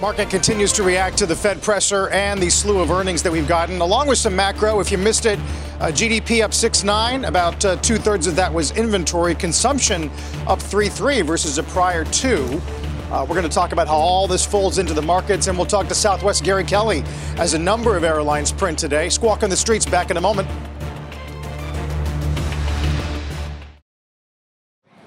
[0.00, 3.46] Market continues to react to the Fed pressure and the slew of earnings that we've
[3.46, 4.80] gotten, along with some macro.
[4.80, 5.38] If you missed it,
[5.78, 7.28] uh, GDP up 6.9.
[7.28, 9.34] About uh, two thirds of that was inventory.
[9.34, 10.04] Consumption
[10.46, 12.62] up 3.3 versus a prior two.
[13.10, 15.66] Uh, we're going to talk about how all this folds into the markets, and we'll
[15.66, 17.04] talk to Southwest Gary Kelly
[17.36, 19.10] as a number of airlines print today.
[19.10, 20.48] Squawk on the streets back in a moment.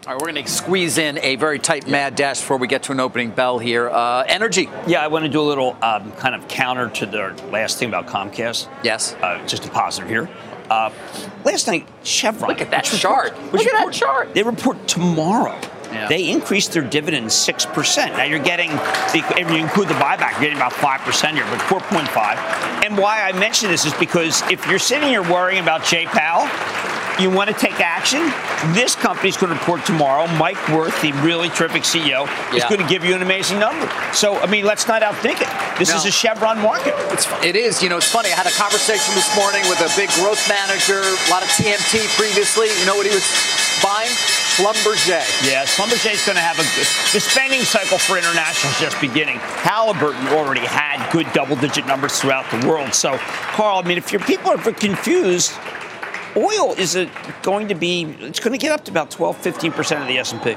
[0.05, 2.83] All right, we're going to squeeze in a very tight mad dash before we get
[2.83, 3.89] to an opening bell here.
[3.89, 4.69] Uh, energy.
[4.85, 7.87] Yeah, I want to do a little um, kind of counter to the last thing
[7.87, 8.67] about Comcast.
[8.83, 9.13] Yes.
[9.21, 10.29] Uh, just a positive here.
[10.69, 10.91] Uh,
[11.45, 12.49] last night, Chevron.
[12.49, 13.41] Look at that which chart.
[13.43, 14.33] Look which at that chart.
[14.33, 15.57] They report tomorrow.
[15.93, 16.07] Yeah.
[16.07, 18.13] They increased their dividend six percent.
[18.13, 18.71] Now you're getting,
[19.13, 22.37] if you include the buyback, you're getting about five percent here, but four point five.
[22.83, 26.49] And why I mention this is because if you're sitting here worrying about Jay Powell,
[27.21, 28.19] you want to take action.
[28.73, 30.25] This company's going to report tomorrow.
[30.35, 32.25] Mike Wirth, the really terrific CEO,
[32.55, 33.85] is going to give you an amazing number.
[34.13, 35.49] So I mean, let's not outthink it.
[35.77, 35.97] This No.
[35.97, 36.95] is a Chevron market.
[37.13, 37.83] It's, it is.
[37.83, 38.31] You know, it's funny.
[38.31, 42.01] I had a conversation this morning with a big growth manager, a lot of TMT
[42.17, 42.67] previously.
[42.79, 43.25] You know what he was
[43.85, 44.09] buying?
[44.53, 45.49] Schlumberger.
[45.49, 46.87] Yeah, Schlumberger is going to have a good.
[47.11, 49.37] The spending cycle for international is just beginning.
[49.39, 52.93] Halliburton already had good double-digit numbers throughout the world.
[52.93, 55.53] So, Carl, I mean, if your people are confused,
[56.37, 57.09] oil is a,
[57.41, 58.03] going to be.
[58.19, 60.55] It's going to get up to about 12, 15 percent of the S&P.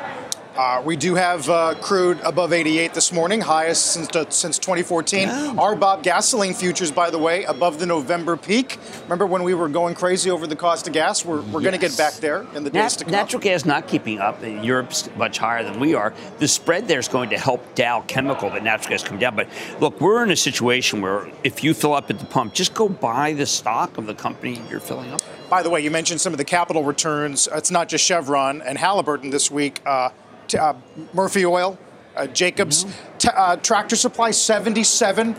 [0.57, 5.29] Uh, we do have uh, crude above 88 this morning, highest since uh, since 2014.
[5.29, 8.79] RBOB gasoline futures, by the way, above the November peak.
[9.03, 11.27] Remember when we were going crazy over the cost of gas?
[11.27, 13.13] We're, we're going to get back there in the days Nat- to come.
[13.13, 14.43] natural gas not keeping up.
[14.43, 16.15] Europe's much higher than we are.
[16.39, 19.37] The spread there is going to help Dow Chemical, but natural gas come down.
[19.37, 22.73] But look, we're in a situation where if you fill up at the pump, just
[22.73, 25.21] go buy the stock of the company you're filling up.
[25.51, 27.47] By the way, you mentioned some of the capital returns.
[27.53, 29.81] It's not just Chevron and Halliburton this week.
[29.87, 30.09] Uh,
[30.55, 30.75] uh,
[31.13, 31.79] Murphy Oil,
[32.17, 33.19] uh, Jacobs, Mm-hmm.
[33.19, 35.37] t- uh, Tractor Supply, 77%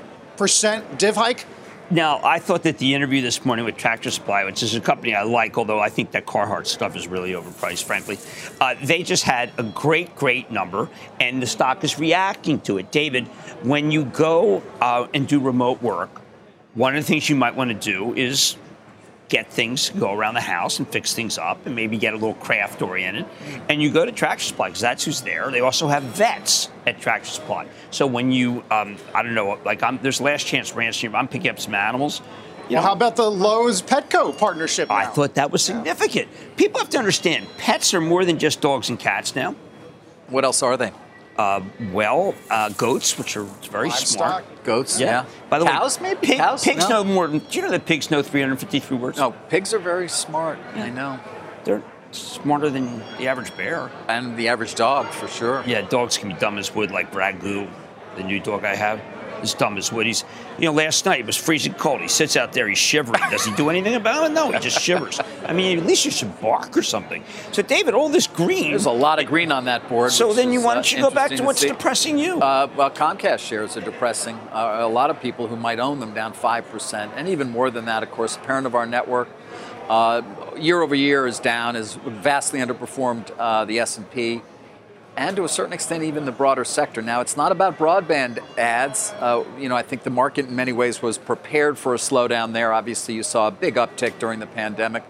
[0.97, 1.45] div hike.
[1.89, 5.15] Now, I thought that the interview this morning with Tractor Supply, which is a company
[5.15, 8.19] I like, although I think that Carhartt stuff is really overpriced, frankly,
[8.59, 10.89] uh, they just had a great, great number,
[11.21, 12.91] and the stock is reacting to it.
[12.91, 13.27] David,
[13.63, 16.09] when you go uh, and do remote work,
[16.73, 18.57] one of the things you might want to do is
[19.29, 22.35] get things, go around the house and fix things up and maybe get a little
[22.35, 23.25] craft oriented.
[23.67, 25.51] And you go to Tractor Supply because that's who's there.
[25.51, 27.67] They also have vets at Tractor Supply.
[27.91, 31.27] So when you, um, I don't know, like I'm, there's Last Chance Ranch here, I'm
[31.27, 32.19] picking up some animals.
[32.69, 34.91] You Well, know, how about the Lowe's Petco partnership?
[34.91, 36.29] I thought that was significant.
[36.57, 39.55] People have to understand pets are more than just dogs and cats now.
[40.27, 40.91] What else are they?
[41.37, 41.61] Uh,
[41.93, 44.17] well, uh, goats, which are very Livestock.
[44.43, 44.63] smart.
[44.63, 45.05] Goats, Yeah.
[45.07, 45.25] yeah.
[45.49, 46.27] By the Cows, way, maybe?
[46.27, 46.63] pig- Cows?
[46.63, 47.03] pigs No.
[47.03, 47.27] know more.
[47.27, 49.17] than- Do you know that pigs know 353 words?
[49.19, 50.57] No, pigs are very smart.
[50.75, 51.19] I know.
[51.63, 53.91] They're smarter than the average bear.
[54.07, 55.63] And the average dog, for sure.
[55.67, 57.67] Yeah, dogs can be dumb as wood, like Ragu,
[58.15, 58.99] the new dog I have.
[59.41, 60.05] Is dumb as wood.
[60.05, 60.23] He's,
[60.57, 62.01] you know, last night it was freezing cold.
[62.01, 63.21] He sits out there, he's shivering.
[63.29, 64.33] Does he do anything about it?
[64.33, 65.19] No, he just shivers.
[65.45, 67.23] I mean, at least you should bark or something.
[67.51, 68.71] So, David, all this green.
[68.71, 70.11] There's a lot of green on that board.
[70.11, 71.67] So then you is, why uh, don't you go back interesting to what's see.
[71.67, 72.39] depressing you?
[72.39, 74.35] Uh, well, Comcast shares are depressing.
[74.51, 77.85] Uh, a lot of people who might own them down 5%, and even more than
[77.85, 79.29] that, of course, parent of our network.
[79.89, 80.21] Uh,
[80.57, 84.41] year over year is down, has vastly underperformed uh, the S&P,
[85.17, 87.01] and to a certain extent, even the broader sector.
[87.01, 89.11] Now, it's not about broadband ads.
[89.19, 92.53] Uh, you know, I think the market in many ways was prepared for a slowdown
[92.53, 92.71] there.
[92.71, 95.03] Obviously, you saw a big uptick during the pandemic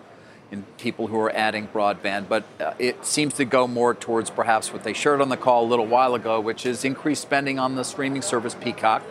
[0.50, 4.72] in people who are adding broadband, but uh, it seems to go more towards perhaps
[4.72, 7.76] what they shared on the call a little while ago, which is increased spending on
[7.76, 9.04] the streaming service Peacock,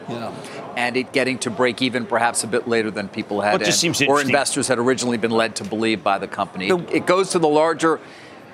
[0.76, 3.66] and it getting to break even perhaps a bit later than people had, Well, it
[3.66, 6.68] just seems or investors had originally been led to believe by the company.
[6.68, 8.00] It, it goes to the larger.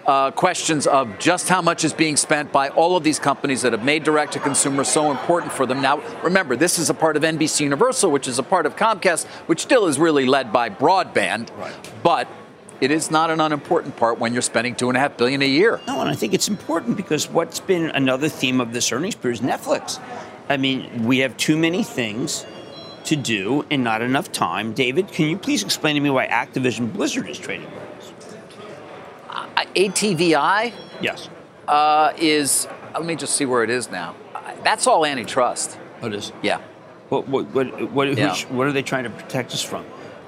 [0.05, 3.73] Uh, questions of just how much is being spent by all of these companies that
[3.73, 5.81] have made direct to consumer so important for them.
[5.81, 9.27] Now, remember, this is a part of NBC Universal, which is a part of Comcast,
[9.47, 11.57] which still is really led by broadband.
[11.57, 11.73] right.
[12.03, 12.27] But
[12.81, 15.47] it is not an unimportant part when you're spending two and a half billion a
[15.47, 15.81] year.
[15.87, 19.41] No, and I think it's important because what's been another theme of this earnings period
[19.41, 20.01] is Netflix.
[20.49, 22.45] I mean, we have too many things
[23.05, 24.73] to do and not enough time.
[24.73, 27.71] David, can you please explain to me why Activision Blizzard is trading?
[29.75, 30.03] Like this?
[30.03, 31.29] Uh, ATVI Yes.
[31.69, 34.15] uh, is, let me just see where it is now.
[34.35, 35.79] Uh, That's all antitrust.
[36.03, 36.33] Oh, it is.
[36.43, 36.61] Yeah.
[37.09, 38.33] What what what what, Yeah.
[38.33, 39.85] sh- what are they trying to protect us from?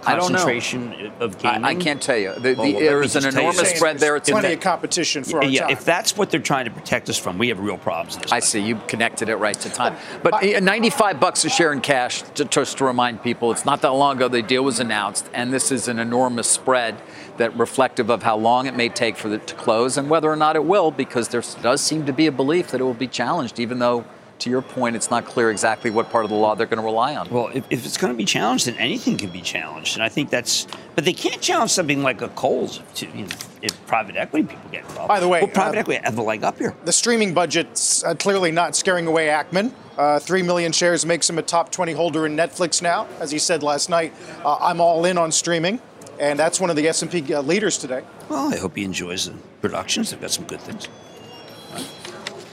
[0.06, 0.38] I don't know.
[0.38, 1.64] Concentration of gaming.
[1.64, 2.34] I, I can't tell you.
[2.34, 4.16] The, Well, the, well, there let an just tell you enormous spread there.
[4.16, 5.70] It's Plenty of competition for our yeah, time.
[5.70, 8.16] if that's what they're trying to protect us from, we have real problems.
[8.16, 8.60] In this I see.
[8.60, 9.96] You connected it right to time.
[10.22, 13.80] But uh, 95 bucks a share in cash, to, just to remind people, it's not
[13.80, 16.96] that long ago the deal was announced, and this is an enormous spread
[17.38, 20.36] that reflective of how long it may take for it to close and whether or
[20.36, 23.08] not it will, because there does seem to be a belief that it will be
[23.08, 24.04] challenged, even though,
[24.40, 26.84] to your point, it's not clear exactly what part of the law they're going to
[26.84, 27.28] rely on.
[27.30, 30.08] Well, if, if it's going to be challenged, then anything can be challenged, and I
[30.08, 30.66] think that's.
[30.94, 34.70] But they can't challenge something like a Kohl's to, you know, if private equity people
[34.70, 35.08] get involved.
[35.08, 36.74] By the way, well, private uh, equity have a leg up here.
[36.84, 39.72] The streaming budget's uh, clearly not scaring away Ackman.
[39.96, 43.06] Uh, Three million shares makes him a top 20 holder in Netflix now.
[43.20, 44.12] As he said last night,
[44.44, 45.80] uh, I'm all in on streaming,
[46.18, 48.02] and that's one of the S&P uh, leaders today.
[48.28, 50.10] Well, I hope he enjoys the productions.
[50.10, 50.88] They've got some good things.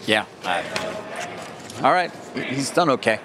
[0.06, 0.26] Yeah.
[0.44, 0.64] I,
[1.84, 2.12] all right.
[2.36, 3.20] He's done okay.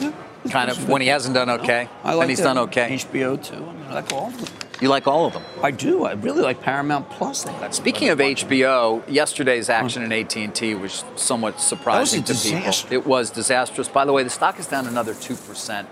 [0.00, 0.12] Yeah,
[0.50, 2.90] Kind of when he hasn't done okay, I like and he's done okay.
[2.90, 3.54] HBO too.
[3.54, 4.48] I, mean, I like all of them.
[4.80, 5.42] You like all of them?
[5.62, 6.04] I do.
[6.04, 7.44] I really like Paramount Plus.
[7.44, 12.50] They got Speaking of HBO, yesterday's action in AT&T was somewhat surprising That was a
[12.50, 12.92] to people.
[12.92, 13.88] It was disastrous.
[13.88, 15.88] By the way, the stock is down another two percent,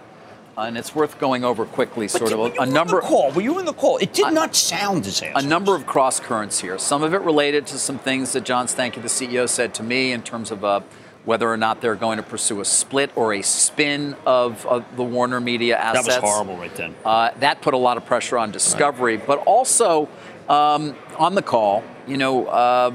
[0.56, 2.08] and it's worth going over quickly.
[2.08, 3.00] Sort of a, a number.
[3.00, 3.32] call.
[3.32, 3.98] Were you in the call?
[3.98, 5.44] It did not sound disastrous.
[5.44, 6.78] A number of cross currents here.
[6.78, 10.12] Some of it related to some things that John Stankey, the CEO, said to me
[10.12, 10.80] in terms of uh,
[11.24, 15.02] whether or not they're going to pursue a split or a spin of, of the
[15.02, 16.06] Warner Media assets.
[16.06, 16.22] That assets.
[16.22, 16.94] was horrible right then.
[17.04, 20.08] Uh, that put a lot of pressure on Discovery, but also
[20.48, 22.94] um, on the call, you know, uh,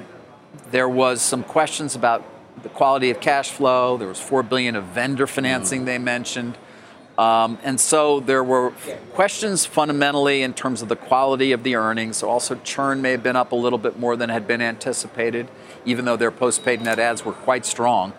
[0.72, 2.24] there was some questions about
[2.62, 3.98] the quality of cash flow.
[3.98, 6.58] There was four billion of vendor financing they mentioned,
[7.20, 8.72] um, and so there were
[9.12, 12.24] questions fundamentally in terms of the quality of the earnings.
[12.24, 15.50] Also, churn may have been up a little bit more than had been anticipated,
[15.84, 18.14] even though their postpaid net adds were quite strong.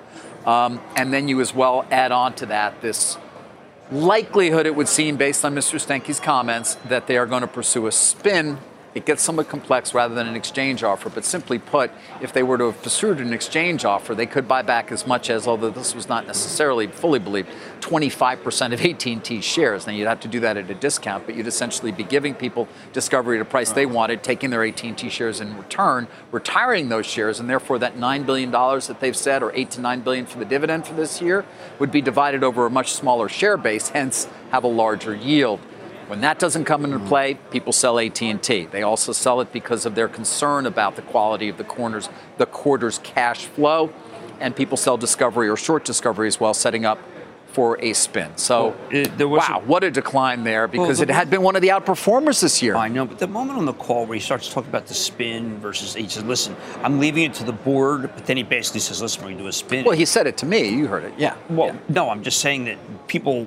[0.44, 3.16] Um, and then you as well add on to that this
[3.90, 5.80] likelihood, it would seem, based on Mr.
[5.80, 8.58] Stankey's comments, that they are going to pursue a spin.
[8.94, 11.08] It gets somewhat complex rather than an exchange offer.
[11.08, 14.62] But simply put, if they were to have pursued an exchange offer, they could buy
[14.62, 17.48] back as much as, although this was not necessarily fully believed,
[17.80, 19.86] 25% of AT&T shares.
[19.86, 22.68] Now you'd have to do that at a discount, but you'd essentially be giving people
[22.92, 27.38] Discovery at a price they wanted, taking their AT&T shares in return, retiring those shares,
[27.38, 30.44] and therefore that $9 billion that they've said, or 8 to 9 billion for the
[30.44, 31.44] dividend for this year,
[31.78, 35.60] would be divided over a much smaller share base, hence have a larger yield.
[36.10, 38.66] When that doesn't come into play, people sell AT&T.
[38.66, 42.46] They also sell it because of their concern about the quality of the corners, the
[42.46, 43.92] quarter's cash flow,
[44.40, 46.98] and people sell Discovery or short Discovery as well, setting up
[47.52, 48.36] for a spin.
[48.36, 48.76] So,
[49.20, 52.60] wow, what a decline there because Well, it had been one of the outperformers this
[52.60, 52.74] year.
[52.74, 55.58] I know, but the moment on the call where he starts talking about the spin
[55.58, 59.00] versus, he says, listen, I'm leaving it to the board, but then he basically says,
[59.00, 59.84] listen, we're going to do a spin.
[59.84, 60.70] Well, he said it to me.
[60.70, 61.14] You heard it.
[61.16, 61.36] Yeah.
[61.48, 63.46] Well, no, I'm just saying that people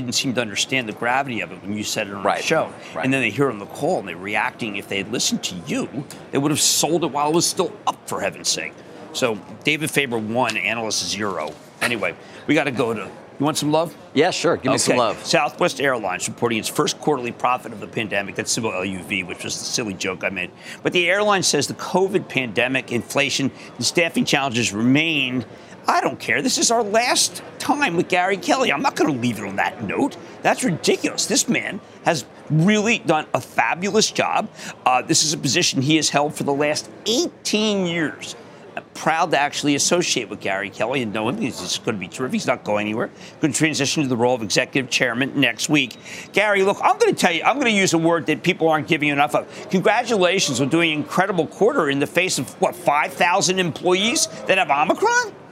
[0.00, 2.38] didn't seem to understand the gravity of it when you said it on Right.
[2.38, 2.72] the show.
[2.94, 3.04] Right.
[3.04, 4.76] And then they hear it on the call and they're reacting.
[4.76, 7.72] If they had listened to you, they would have sold it while it was still
[7.86, 8.72] up, for heaven's sake.
[9.12, 11.52] So David Faber one, analyst zero.
[11.80, 12.14] Anyway,
[12.46, 13.00] we got to go to.
[13.38, 13.96] You want some love?
[14.12, 14.56] Yeah, sure.
[14.56, 15.24] Give me some love.
[15.26, 18.36] Southwest Airlines reporting its first quarterly profit of the pandemic.
[18.36, 20.52] That's symbol LUV, which was the silly joke I made.
[20.84, 25.44] But the airline says the COVID pandemic, inflation, and staffing challenges remain.
[25.86, 26.40] I don't care.
[26.40, 28.72] This is our last time with Gary Kelly.
[28.72, 30.16] I'm not going to leave it on that note.
[30.42, 31.26] That's ridiculous.
[31.26, 34.48] This man has really done a fabulous job.
[34.86, 38.34] Uh, this is a position he has held for the last 18 years.
[38.76, 41.36] I'm proud to actually associate with Gary Kelly and know him.
[41.36, 42.32] He's going to be terrific.
[42.32, 43.10] He's not going anywhere.
[43.40, 45.96] Going to transition to the role of executive chairman next week.
[46.32, 48.68] Gary, look, I'm going to tell you, I'm going to use a word that people
[48.68, 49.68] aren't giving you enough of.
[49.70, 54.70] Congratulations on doing an incredible quarter in the face of, what, 5,000 employees that have
[54.70, 55.43] Omicron?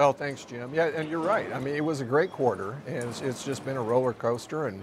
[0.00, 0.72] Well, thanks, Jim.
[0.72, 1.52] Yeah, and you're right.
[1.52, 4.66] I mean, it was a great quarter, and it's, it's just been a roller coaster.
[4.66, 4.82] And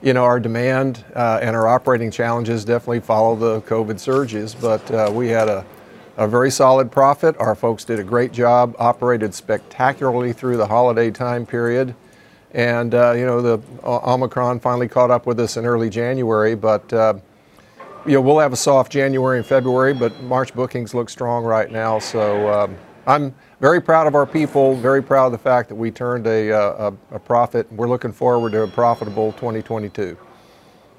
[0.00, 4.90] you know, our demand uh, and our operating challenges definitely follow the COVID surges, but
[4.90, 5.66] uh, we had a,
[6.16, 7.36] a very solid profit.
[7.38, 11.94] Our folks did a great job, operated spectacularly through the holiday time period.
[12.52, 16.54] And, uh, you know, the O- Omicron finally caught up with us in early January,
[16.54, 17.12] but, uh,
[18.06, 21.70] you know, we'll have a soft January and February, but March bookings look strong right
[21.70, 21.98] now.
[21.98, 25.90] So um, I'm very proud of our people, very proud of the fact that we
[25.90, 27.70] turned a, uh, a, a profit.
[27.72, 30.16] We're looking forward to a profitable 2022.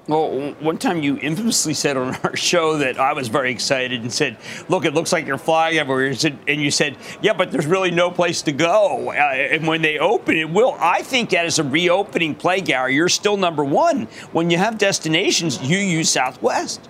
[0.08, 4.10] Well, one time you infamously said on our show that I was very excited and
[4.10, 4.38] said,
[4.70, 6.14] "Look, it looks like you're flying everywhere."
[6.48, 9.98] And you said, "Yeah, but there's really no place to go." Uh, and when they
[9.98, 10.74] open, it will.
[10.80, 12.94] I think that is a reopening play, Gary.
[12.94, 14.06] You're still number one.
[14.32, 16.88] When you have destinations, you use Southwest.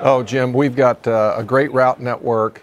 [0.00, 2.62] Oh, Jim, we've got uh, a great route network.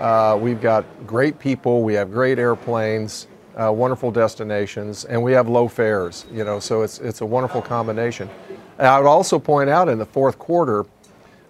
[0.00, 1.82] Uh, we've got great people.
[1.82, 6.24] We have great airplanes, uh, wonderful destinations, and we have low fares.
[6.32, 8.30] You know, so it's it's a wonderful combination.
[8.78, 10.86] And I would also point out in the fourth quarter,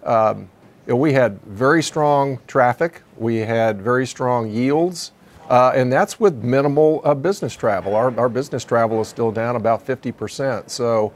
[0.03, 0.49] um,
[0.85, 3.01] we had very strong traffic.
[3.17, 5.13] We had very strong yields.
[5.49, 7.95] Uh, and that's with minimal uh, business travel.
[7.95, 10.69] Our, our business travel is still down about 50%.
[10.69, 11.13] So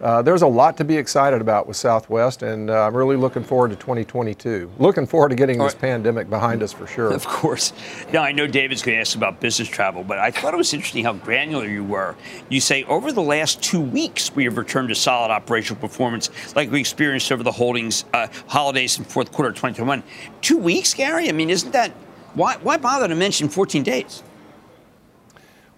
[0.00, 3.42] uh, there's a lot to be excited about with Southwest, and uh, I'm really looking
[3.42, 4.70] forward to 2022.
[4.78, 5.80] Looking forward to getting All this right.
[5.80, 7.12] pandemic behind us for sure.
[7.16, 7.72] Of course.
[8.12, 10.74] Now, I know David's going to ask about business travel, but I thought it was
[10.74, 12.14] interesting how granular you were.
[12.50, 16.70] You say, over the last two weeks, we have returned to solid operational performance like
[16.70, 20.02] we experienced over the holdings uh, holidays in fourth quarter of 2021.
[20.42, 21.28] Two weeks, Gary?
[21.28, 21.90] I mean, isn't that.
[22.34, 24.22] Why, why bother to mention 14 days?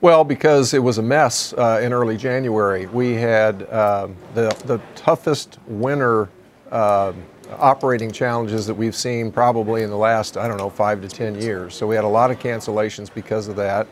[0.01, 2.87] Well, because it was a mess uh, in early January.
[2.87, 6.29] We had um the, the toughest winter
[6.71, 7.17] um
[7.59, 11.41] operating challenges that we've seen probably in the last, I don't know, five to 10
[11.41, 11.75] years.
[11.75, 13.89] So we had a lot of cancellations because of that.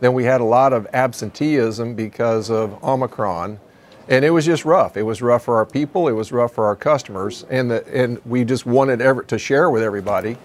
[0.00, 3.58] Then we had a lot of absenteeism because of Omicron.
[4.08, 4.96] And it was just rough.
[4.96, 6.06] It was rough for our people.
[6.08, 7.44] It was rough for our customers.
[7.50, 10.36] And, the, and we just wanted ever, to share with everybody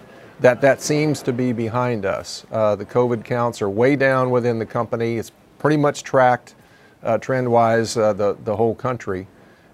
[0.44, 2.44] that that seems to be behind us.
[2.52, 5.16] Uh, the COVID counts are way down within the company.
[5.16, 6.54] It's pretty much tracked
[7.02, 9.26] uh, trend wise uh, the, the whole country.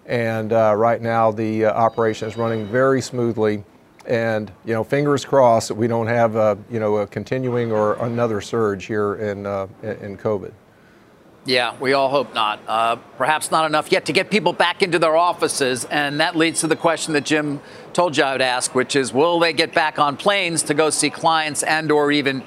[0.06, 3.64] And uh, right now, the uh, operation is running very smoothly.
[4.06, 7.94] And you know, fingers crossed that we don't have a, you know a continuing or
[7.94, 10.52] another surge here in uh, in COVID.
[11.50, 12.60] Yeah, we all hope not.
[12.68, 16.60] Uh, perhaps not enough yet to get people back into their offices, and that leads
[16.60, 17.60] to the question that Jim
[17.92, 20.90] told you I would ask, which is, will they get back on planes to go
[20.90, 22.44] see clients and/or even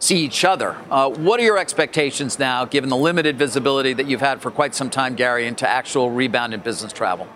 [0.00, 0.76] see each other?
[0.90, 4.74] Uh, what are your expectations now, given the limited visibility that you've had for quite
[4.74, 7.28] some time, Gary, into actual rebound in business travel?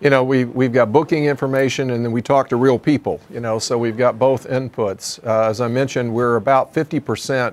[0.00, 3.38] you know, we, we've got booking information and then we talk to real people, you
[3.40, 5.24] know, so we've got both inputs.
[5.24, 7.52] Uh, as I mentioned, we're about 50% uh, uh,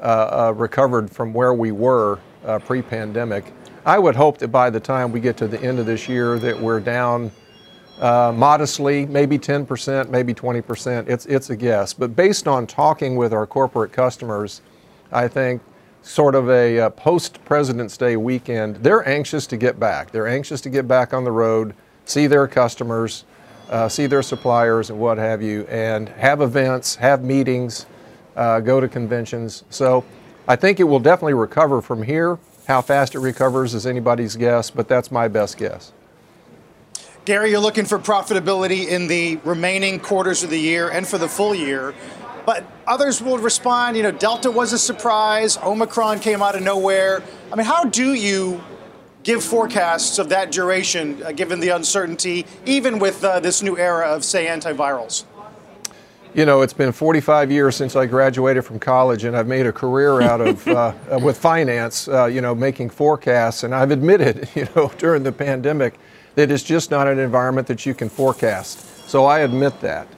[0.00, 3.52] recovered from where we were uh, pre pandemic.
[3.86, 6.38] I would hope that by the time we get to the end of this year
[6.38, 7.30] that we're down
[8.00, 11.08] uh, modestly, maybe 10%, maybe 20%.
[11.08, 11.92] It's, it's a guess.
[11.92, 14.62] But based on talking with our corporate customers,
[15.12, 15.62] I think
[16.02, 20.10] sort of a uh, post President's Day weekend, they're anxious to get back.
[20.10, 21.74] They're anxious to get back on the road
[22.04, 23.24] see their customers,
[23.70, 27.86] uh, see their suppliers, and what have you, and have events, have meetings,
[28.36, 29.64] uh, go to conventions.
[29.70, 30.04] So
[30.46, 32.38] I think it will definitely recover from here.
[32.66, 35.92] How fast it recovers is anybody's guess, but that's my best guess.
[37.24, 41.28] Gary, you're looking for profitability in the remaining quarters of the year and for the
[41.28, 41.94] full year.
[42.44, 47.22] But others will respond, you know, Delta was a surprise, Omicron came out of nowhere.
[47.50, 48.62] I mean, how do you
[49.22, 54.08] give forecasts of that duration, uh, given the uncertainty, even with uh, this new era
[54.08, 55.24] of, say, antivirals?
[56.34, 59.72] You know, it's been 45 years since I graduated from college, and I've made a
[59.72, 62.08] career out of uh, uh with finance.
[62.08, 65.94] Uh, you know, making forecasts, and I've admitted, you know, during the pandemic,
[66.34, 69.08] that it's just not an environment that you can forecast.
[69.08, 70.08] So I admit that.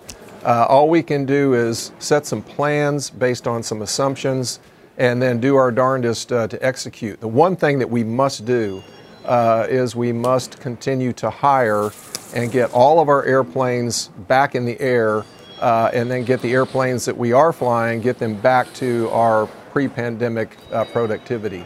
[0.42, 4.58] Uh, all we can do is set some plans based on some assumptions,
[4.96, 7.20] and then do our darndest to execute.
[7.20, 8.82] The one thing that we must do
[9.26, 11.90] uh, is we must continue to hire
[12.34, 15.26] and get all of our airplanes back in the air
[15.60, 19.46] uh, and then get the airplanes that we are flying, get them back to our
[19.72, 21.64] pre pandemic uh, productivity.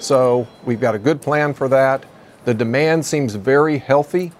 [0.00, 2.04] So we've got a good plan for that.
[2.44, 4.32] The demand seems very healthy.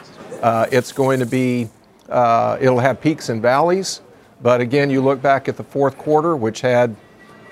[0.43, 1.69] Uh, it's going to be,
[2.09, 4.01] uh, it'll have peaks and valleys.
[4.41, 6.95] But again, you look back at the fourth quarter, which had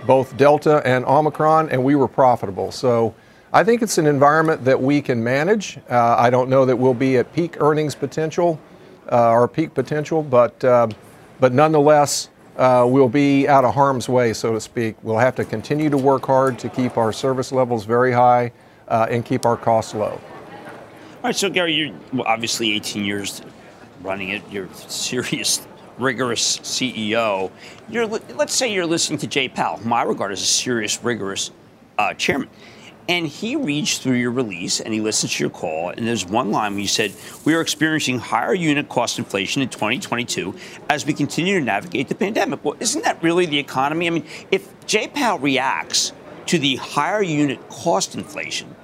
[0.06, 2.70] both Delta and Omicron, and we were profitable.
[2.70, 3.14] So
[3.52, 5.78] I think it's an environment that we can manage.
[5.90, 8.60] Uh, I don't know that we'll be at peak earnings potential
[9.10, 10.88] uh, or peak potential, but uh,
[11.40, 14.96] but nonetheless, uh, we'll be out of harm's way, so to speak.
[15.02, 18.52] We'll have to continue to work hard to keep our service levels very high
[18.88, 20.20] uh, and keep our costs low.
[20.20, 20.20] All
[21.22, 21.94] right, so Gary, you're
[22.26, 23.42] obviously 18 years
[24.02, 24.42] running it.
[24.50, 25.66] You're serious
[25.98, 27.50] rigorous CEO.
[27.88, 31.50] You're, let's say you're listening to Jay Powell, whom I regard as a serious, rigorous
[31.98, 32.48] uh, chairman.
[33.08, 35.90] And he reads through your release and he listens to your call.
[35.90, 37.12] And there's one line where you said,
[37.44, 40.54] We are experiencing higher unit cost inflation in 2022
[40.90, 42.64] as we continue to navigate the pandemic.
[42.64, 44.08] Well, isn't that really the economy?
[44.08, 44.68] I mean, if
[45.14, 46.12] Powell reacts
[46.46, 48.74] to the higher unit cost inflation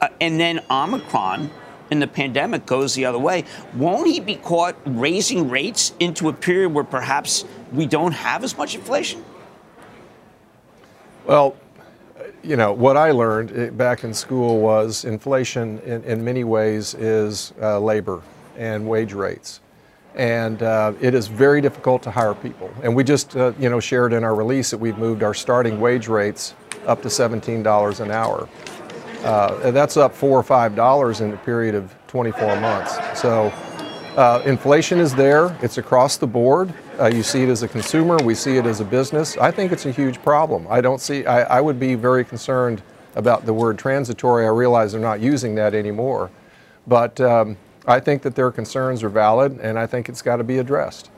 [0.00, 1.50] uh, and then Omicron
[1.90, 3.44] and the pandemic goes the other way,
[3.74, 8.56] won't he be caught raising rates into a period where perhaps we don't have as
[8.56, 9.24] much inflation?
[11.26, 11.56] Well,
[12.42, 16.94] you know, what I learned eh, back in school was inflation in, in many ways
[16.94, 18.22] is uh, labor
[18.56, 19.60] and wage rates.
[20.14, 22.70] And uh, it is very difficult to hire people.
[22.82, 25.80] And we just, uh, you know, shared in our release that we've moved our starting
[25.80, 26.54] wage rates
[26.86, 28.48] up to $17 an hour.
[29.24, 32.98] Uh, that's up four or five dollars in a period of 24 months.
[33.18, 33.52] So
[34.16, 35.56] uh, inflation is there.
[35.62, 36.72] It's across the board.
[37.00, 38.18] Uh, you see it as a consumer.
[38.18, 39.36] We see it as a business.
[39.38, 40.66] I think it's a huge problem.
[40.68, 41.24] I don't see.
[41.24, 42.82] I, I would be very concerned
[43.14, 44.44] about the word transitory.
[44.44, 46.30] I realize they're not using that anymore,
[46.86, 47.56] but um,
[47.86, 51.10] I think that their concerns are valid, and I think it's got to be addressed.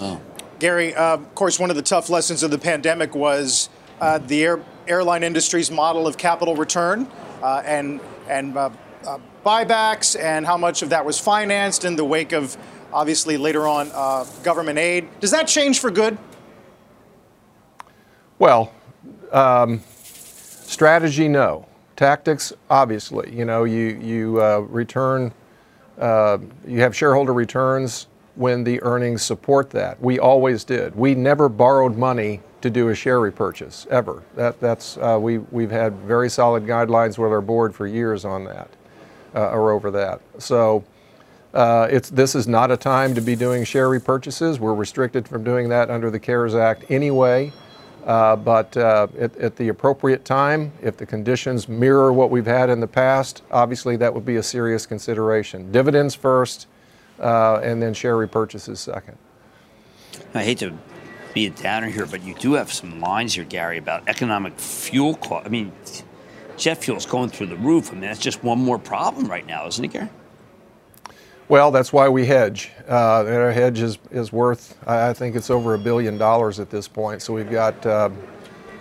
[0.00, 0.20] Wow.
[0.58, 3.68] Gary, uh, of course, one of the tough lessons of the pandemic was
[4.00, 7.08] uh, the air, airline industry's model of capital return
[7.42, 8.56] uh, and and
[9.06, 12.56] uh, buybacks and how much of that was financed in the wake of
[12.92, 15.08] obviously later on uh, government aid.
[15.20, 16.18] Does that change for good?
[18.38, 18.72] Well,
[19.30, 21.66] um, strategy, no.
[21.96, 23.34] Tactics, obviously.
[23.34, 25.32] You know, you you uh, return
[25.98, 30.00] uh, you have shareholder returns when the earnings support that.
[30.00, 30.96] We always did.
[30.96, 34.22] We never borrowed money to do a share repurchase ever.
[34.36, 38.44] That, that's uh, we we've had very solid guidelines with our board for years on
[38.44, 38.70] that,
[39.34, 40.20] uh, or over that.
[40.38, 40.84] So.
[41.54, 44.58] Uh, it's, this is not a time to be doing share repurchases.
[44.58, 47.52] We're restricted from doing that under the CARES Act anyway.
[48.06, 52.80] Uh, but at, at, the appropriate time, if the conditions mirror what we've had in
[52.80, 55.70] the past, obviously that would be a serious consideration.
[55.70, 56.68] Dividends first,
[57.20, 59.16] uh, and then share repurchases second.
[60.34, 60.76] I hate to
[61.34, 65.14] be a downer here, but you do have some lines here, Gary, about economic fuel
[65.14, 65.46] cost.
[65.46, 65.72] I mean,
[66.62, 67.90] jet fuel is going through the roof.
[67.90, 70.08] I mean, that's just one more problem right now, isn't it, Gary?
[71.48, 72.70] Well, that's why we hedge.
[72.88, 76.86] Uh, our hedge is, is worth, I think it's over a billion dollars at this
[76.86, 77.20] point.
[77.20, 78.10] So we've got uh,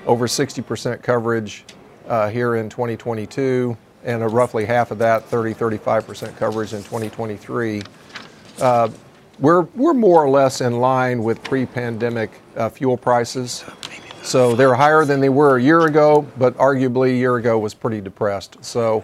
[0.05, 1.65] over 60% coverage
[2.07, 7.81] uh, here in 2022, and roughly half of that, 30, 35% coverage in 2023.
[8.59, 8.89] Uh,
[9.39, 13.65] we're, we're more or less in line with pre pandemic uh, fuel prices.
[14.23, 17.73] So they're higher than they were a year ago, but arguably a year ago was
[17.73, 18.63] pretty depressed.
[18.63, 19.03] So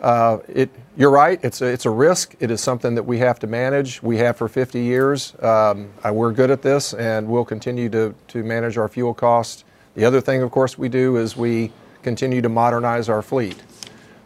[0.00, 2.34] uh, it, you're right, it's a, it's a risk.
[2.40, 4.02] It is something that we have to manage.
[4.02, 5.34] We have for 50 years.
[5.40, 9.64] Um, we're good at this, and we'll continue to, to manage our fuel costs.
[9.94, 13.62] The other thing, of course, we do is we continue to modernize our fleet.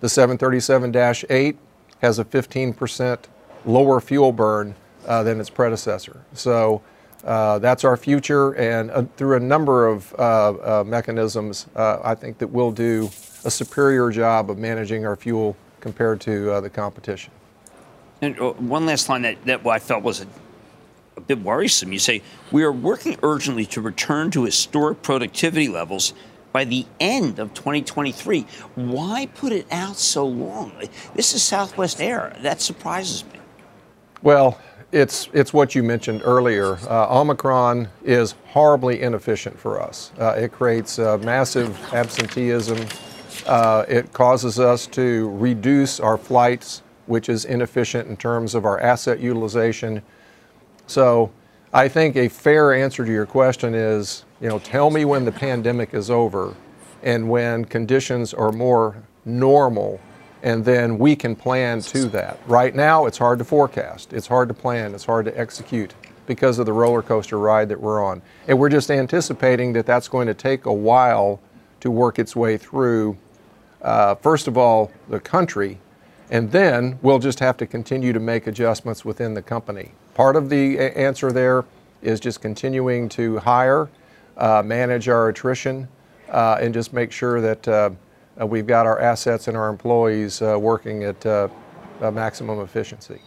[0.01, 1.59] The 737 8
[2.01, 3.19] has a 15%
[3.65, 4.75] lower fuel burn
[5.07, 6.25] uh, than its predecessor.
[6.33, 6.83] So
[7.25, 12.15] uh, that's our future, and uh, through a number of uh, uh, mechanisms, uh, I
[12.15, 13.11] think that we'll do
[13.45, 17.33] a superior job of managing our fuel compared to the competition.
[18.23, 20.27] And one last line that, that I felt was a,
[21.17, 21.93] a bit worrisome.
[21.93, 26.13] You say, We are working urgently to return to historic productivity levels
[26.53, 28.47] by the end of 2023.
[28.75, 30.73] Why put it out so long?
[31.15, 32.37] This is Southwest Air.
[32.43, 33.41] That surprises me.
[34.23, 34.61] Well,
[34.93, 36.77] it's it's what you mentioned earlier.
[36.89, 40.13] Uh, Omicron is horribly inefficient for us.
[40.19, 42.87] Uh, it creates uh, massive absenteeism.
[43.47, 48.81] Uh, it causes us to reduce our flights, which is inefficient in terms of our
[48.81, 50.03] asset utilization.
[50.87, 51.31] So,
[51.73, 55.33] I think a fair answer to your question is, you know, tell me when the
[55.33, 56.55] pandemic is over,
[57.03, 60.01] and when conditions are more normal
[60.43, 62.39] and then we can plan to that.
[62.47, 65.95] Right now, it's hard to forecast, it's hard to plan, it's hard to execute
[66.27, 68.23] because of the roller coaster ride that we're on.
[68.47, 71.41] And we're just anticipating that that's going to take a while
[71.81, 73.17] to work its way through,
[73.83, 75.79] uh, first of all, the country,
[76.31, 79.91] and then we'll just have to continue to make adjustments within the company.
[80.15, 81.65] Part of the answer there
[82.03, 83.89] is just continuing to hire,
[84.37, 85.89] uh, manage our attrition,
[86.29, 87.91] uh, and just make sure that uh,
[88.47, 91.49] we've got our assets and our employees uh, working at uh,
[92.01, 93.21] maximum efficiency.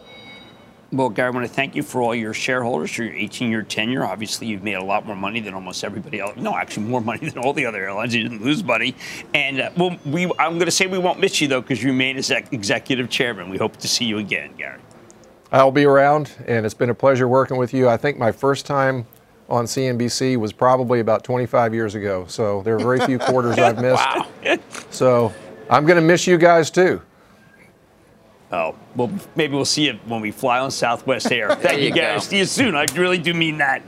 [0.93, 4.05] Well, Gary, I want to thank you for all your shareholders for your 18-year tenure.
[4.05, 6.37] Obviously, you've made a lot more money than almost everybody else.
[6.37, 8.13] No, actually, more money than all the other airlines.
[8.13, 8.95] You didn't lose money.
[9.33, 11.89] And uh, well, we, I'm going to say we won't miss you though, because you
[11.89, 13.49] remain as executive chairman.
[13.49, 14.79] We hope to see you again, Gary.
[15.51, 17.89] I'll be around, and it's been a pleasure working with you.
[17.89, 19.07] I think my first time
[19.49, 22.25] on CNBC was probably about 25 years ago.
[22.27, 24.03] So there are very few quarters I've missed.
[24.03, 24.57] wow.
[24.89, 25.33] so
[25.69, 27.01] I'm going to miss you guys too.
[28.51, 31.55] Oh, well, maybe we'll see it when we fly on Southwest Air.
[31.55, 32.25] Thank you, guys.
[32.25, 32.29] Go.
[32.29, 32.75] See you soon.
[32.75, 33.81] I really do mean that.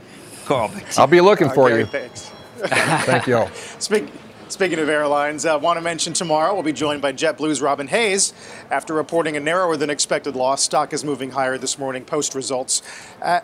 [0.44, 0.72] Carl.
[0.96, 1.86] I'll be looking for Gary, you.
[1.86, 2.30] Thanks.
[2.56, 3.50] Thank you all.
[3.78, 4.08] Speak,
[4.48, 7.86] speaking of airlines, I uh, want to mention tomorrow we'll be joined by JetBlue's Robin
[7.86, 8.32] Hayes.
[8.70, 12.82] After reporting a narrower than expected loss, stock is moving higher this morning post results.
[13.22, 13.40] Uh,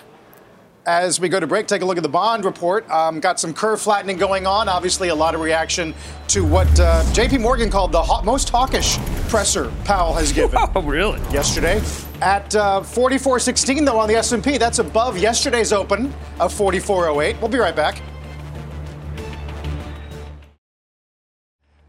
[0.86, 2.88] as we go to break, take a look at the bond report.
[2.90, 4.68] Um, got some curve flattening going on.
[4.68, 5.94] Obviously, a lot of reaction
[6.28, 7.38] to what uh, J.P.
[7.38, 10.58] Morgan called the most hawkish presser Powell has given.
[10.74, 11.20] oh, really?
[11.32, 11.80] Yesterday
[12.20, 16.06] at uh, 44.16, though on the S&P, that's above yesterday's open
[16.38, 17.40] of 44.08.
[17.40, 18.00] We'll be right back.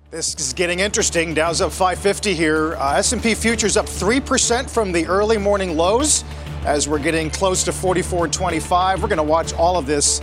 [0.09, 1.33] This is getting interesting.
[1.33, 2.75] Dow's up 550 here.
[2.75, 6.23] Uh, S&P futures up 3% from the early morning lows
[6.65, 8.99] as we're getting close to 44.25.
[8.99, 10.21] We're going to watch all of this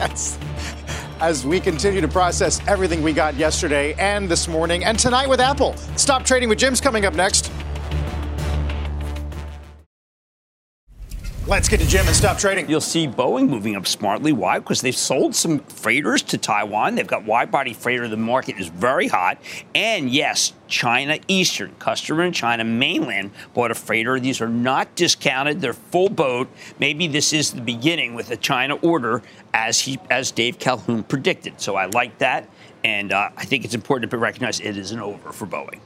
[0.00, 0.38] as,
[1.20, 5.40] as we continue to process everything we got yesterday and this morning and tonight with
[5.40, 5.76] Apple.
[5.96, 7.50] Stop trading with Jim's coming up next.
[11.48, 12.68] Let's get to Jim and stop trading.
[12.68, 14.32] You'll see Boeing moving up smartly.
[14.32, 14.58] Why?
[14.58, 16.94] Because they've sold some freighters to Taiwan.
[16.94, 18.06] They've got wide body freighter.
[18.06, 19.38] The market is very hot.
[19.74, 24.20] And yes, China Eastern, customer in China mainland, bought a freighter.
[24.20, 25.62] These are not discounted.
[25.62, 26.50] They're full boat.
[26.78, 29.22] Maybe this is the beginning with a China order,
[29.54, 31.62] as he, as Dave Calhoun predicted.
[31.62, 32.46] So I like that.
[32.84, 35.80] And uh, I think it's important to recognize it isn't over for Boeing.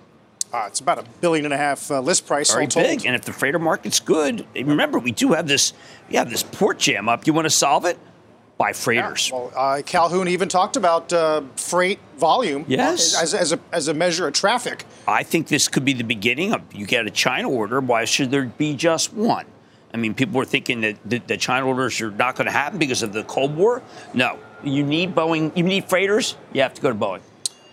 [0.53, 2.53] Uh, it's about a billion and a half uh, list price.
[2.53, 2.87] Very told.
[2.87, 3.07] big.
[3.07, 5.73] And if the freighter market's good, remember we do have this.
[6.11, 7.27] We have this port jam up.
[7.27, 7.99] You want to solve it?
[8.59, 9.31] By freighters.
[9.33, 13.21] Well, uh, Calhoun even talked about uh, freight volume Yes.
[13.21, 14.85] as, as, a, as a measure of traffic.
[15.09, 17.81] I think this could be the beginning of you get a China order.
[17.81, 19.47] Why should there be just one?
[19.93, 22.79] I mean, people were thinking that the, the China orders are not going to happen
[22.79, 23.83] because of the Cold War.
[24.15, 25.57] No, you need Boeing.
[25.57, 26.37] You need freighters.
[26.53, 27.21] You have to go to Boeing.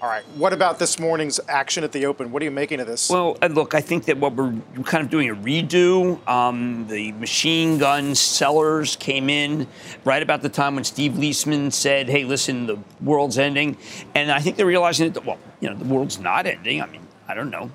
[0.01, 0.23] All right.
[0.35, 2.31] What about this morning's action at the Open?
[2.31, 3.09] What are you making of this?
[3.09, 6.25] Well, uh, look, I think that what we're we're kind of doing a redo.
[6.25, 9.67] Um, the machine gun sellers came in
[10.05, 13.75] right about the time when Steve Liesman said, "Hey, listen, the world's ending,"
[14.15, 16.81] and I think they're realizing that well, you know, the world's not ending.
[16.81, 17.69] I mean, I don't know.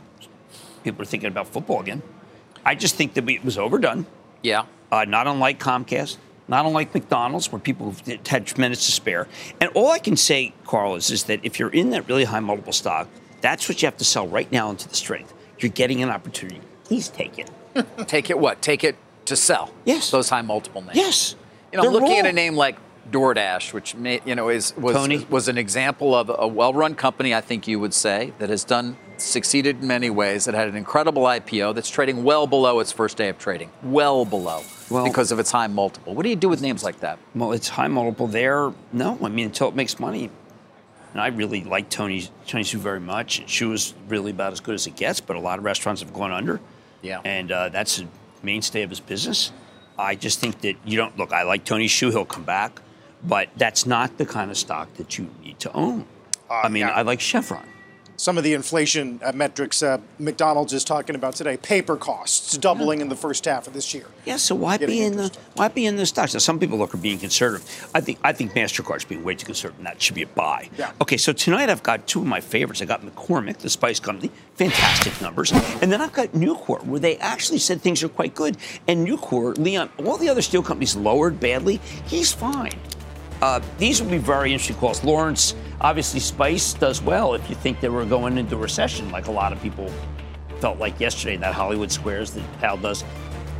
[0.82, 2.02] People are thinking about football again.
[2.64, 4.06] I just think that we, it was overdone.
[4.42, 4.64] Yeah.
[4.90, 6.16] Uh, not unlike Comcast,
[6.48, 9.26] not unlike McDonald's, where people have had tremendous to spare.
[9.60, 12.40] And all I can say, Carl, is, is that if you're in that really high
[12.40, 13.08] multiple stock,
[13.40, 15.34] that's what you have to sell right now into the strength.
[15.58, 16.60] You're getting an opportunity.
[16.84, 17.50] Please take it.
[18.06, 18.62] take it what?
[18.62, 19.72] Take it to sell.
[19.84, 20.10] Yes.
[20.10, 20.96] Those high multiple names.
[20.96, 21.36] Yes.
[21.72, 22.76] You know, They're looking at a name like
[23.10, 25.26] DoorDash, which may, you know is was Tony?
[25.28, 28.96] was an example of a well-run company, I think you would say, that has done
[29.20, 30.44] succeeded in many ways.
[30.44, 34.24] That had an incredible IPO that's trading well below its first day of trading, well
[34.24, 36.14] below, Well- because of its high multiple.
[36.14, 37.18] What do you do with names like that?
[37.34, 38.72] Well, it's high multiple there.
[38.92, 40.30] No, I mean until it makes money.
[41.12, 43.38] And I really like Tony Tony Xu very much.
[43.38, 46.02] And Xu is really about as good as it gets, but a lot of restaurants
[46.02, 46.60] have gone under.
[47.02, 47.20] Yeah.
[47.24, 48.06] And uh, that's a
[48.42, 49.52] mainstay of his business.
[49.96, 51.32] I just think that you don't look.
[51.32, 52.80] I like Tony Xu; he'll come back,
[53.22, 56.06] but that's not the kind of stock that you need to own.
[56.50, 57.64] I mean, I like Chevron.
[58.16, 61.56] Some of the inflation uh, metrics uh, McDonald's is talking about today.
[61.56, 64.06] Paper costs doubling in the first half of this year.
[64.24, 66.32] Yeah, so why Getting be in the why be in the stocks?
[66.32, 67.90] Now, some people look are being conservative.
[67.92, 70.68] I think I think Mastercard's being way too conservative, and that should be a buy.
[70.78, 70.92] Yeah.
[71.02, 72.80] Okay, so tonight I've got two of my favorites.
[72.80, 77.16] I got McCormick, the spice company, fantastic numbers, and then I've got Nucor, where they
[77.16, 78.56] actually said things are quite good.
[78.86, 81.80] And Nucor, Leon, all the other steel companies lowered badly.
[82.06, 82.78] He's fine.
[83.44, 85.04] Uh, these will be very interesting calls.
[85.04, 89.30] Lawrence, obviously, Spice does well if you think that we're going into recession, like a
[89.30, 89.92] lot of people
[90.60, 93.04] felt like yesterday in that Hollywood Squares that Powell does.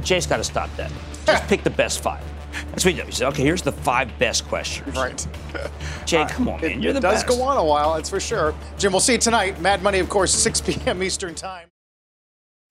[0.02, 0.90] Jay's got to stop that.
[1.26, 2.24] Just pick the best five.
[2.70, 3.08] That's what he does.
[3.08, 4.96] He said, okay, here's the five best questions.
[4.96, 5.26] Right.
[6.06, 6.70] Jay, come on, man.
[6.70, 7.26] It, You're the it does best.
[7.26, 8.54] go on a while, that's for sure.
[8.78, 9.60] Jim, we'll see you tonight.
[9.60, 11.02] Mad Money, of course, 6 p.m.
[11.02, 11.68] Eastern Time.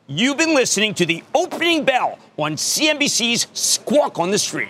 [0.07, 4.69] You've been listening to the opening bell on CNBC's Squawk on the Street.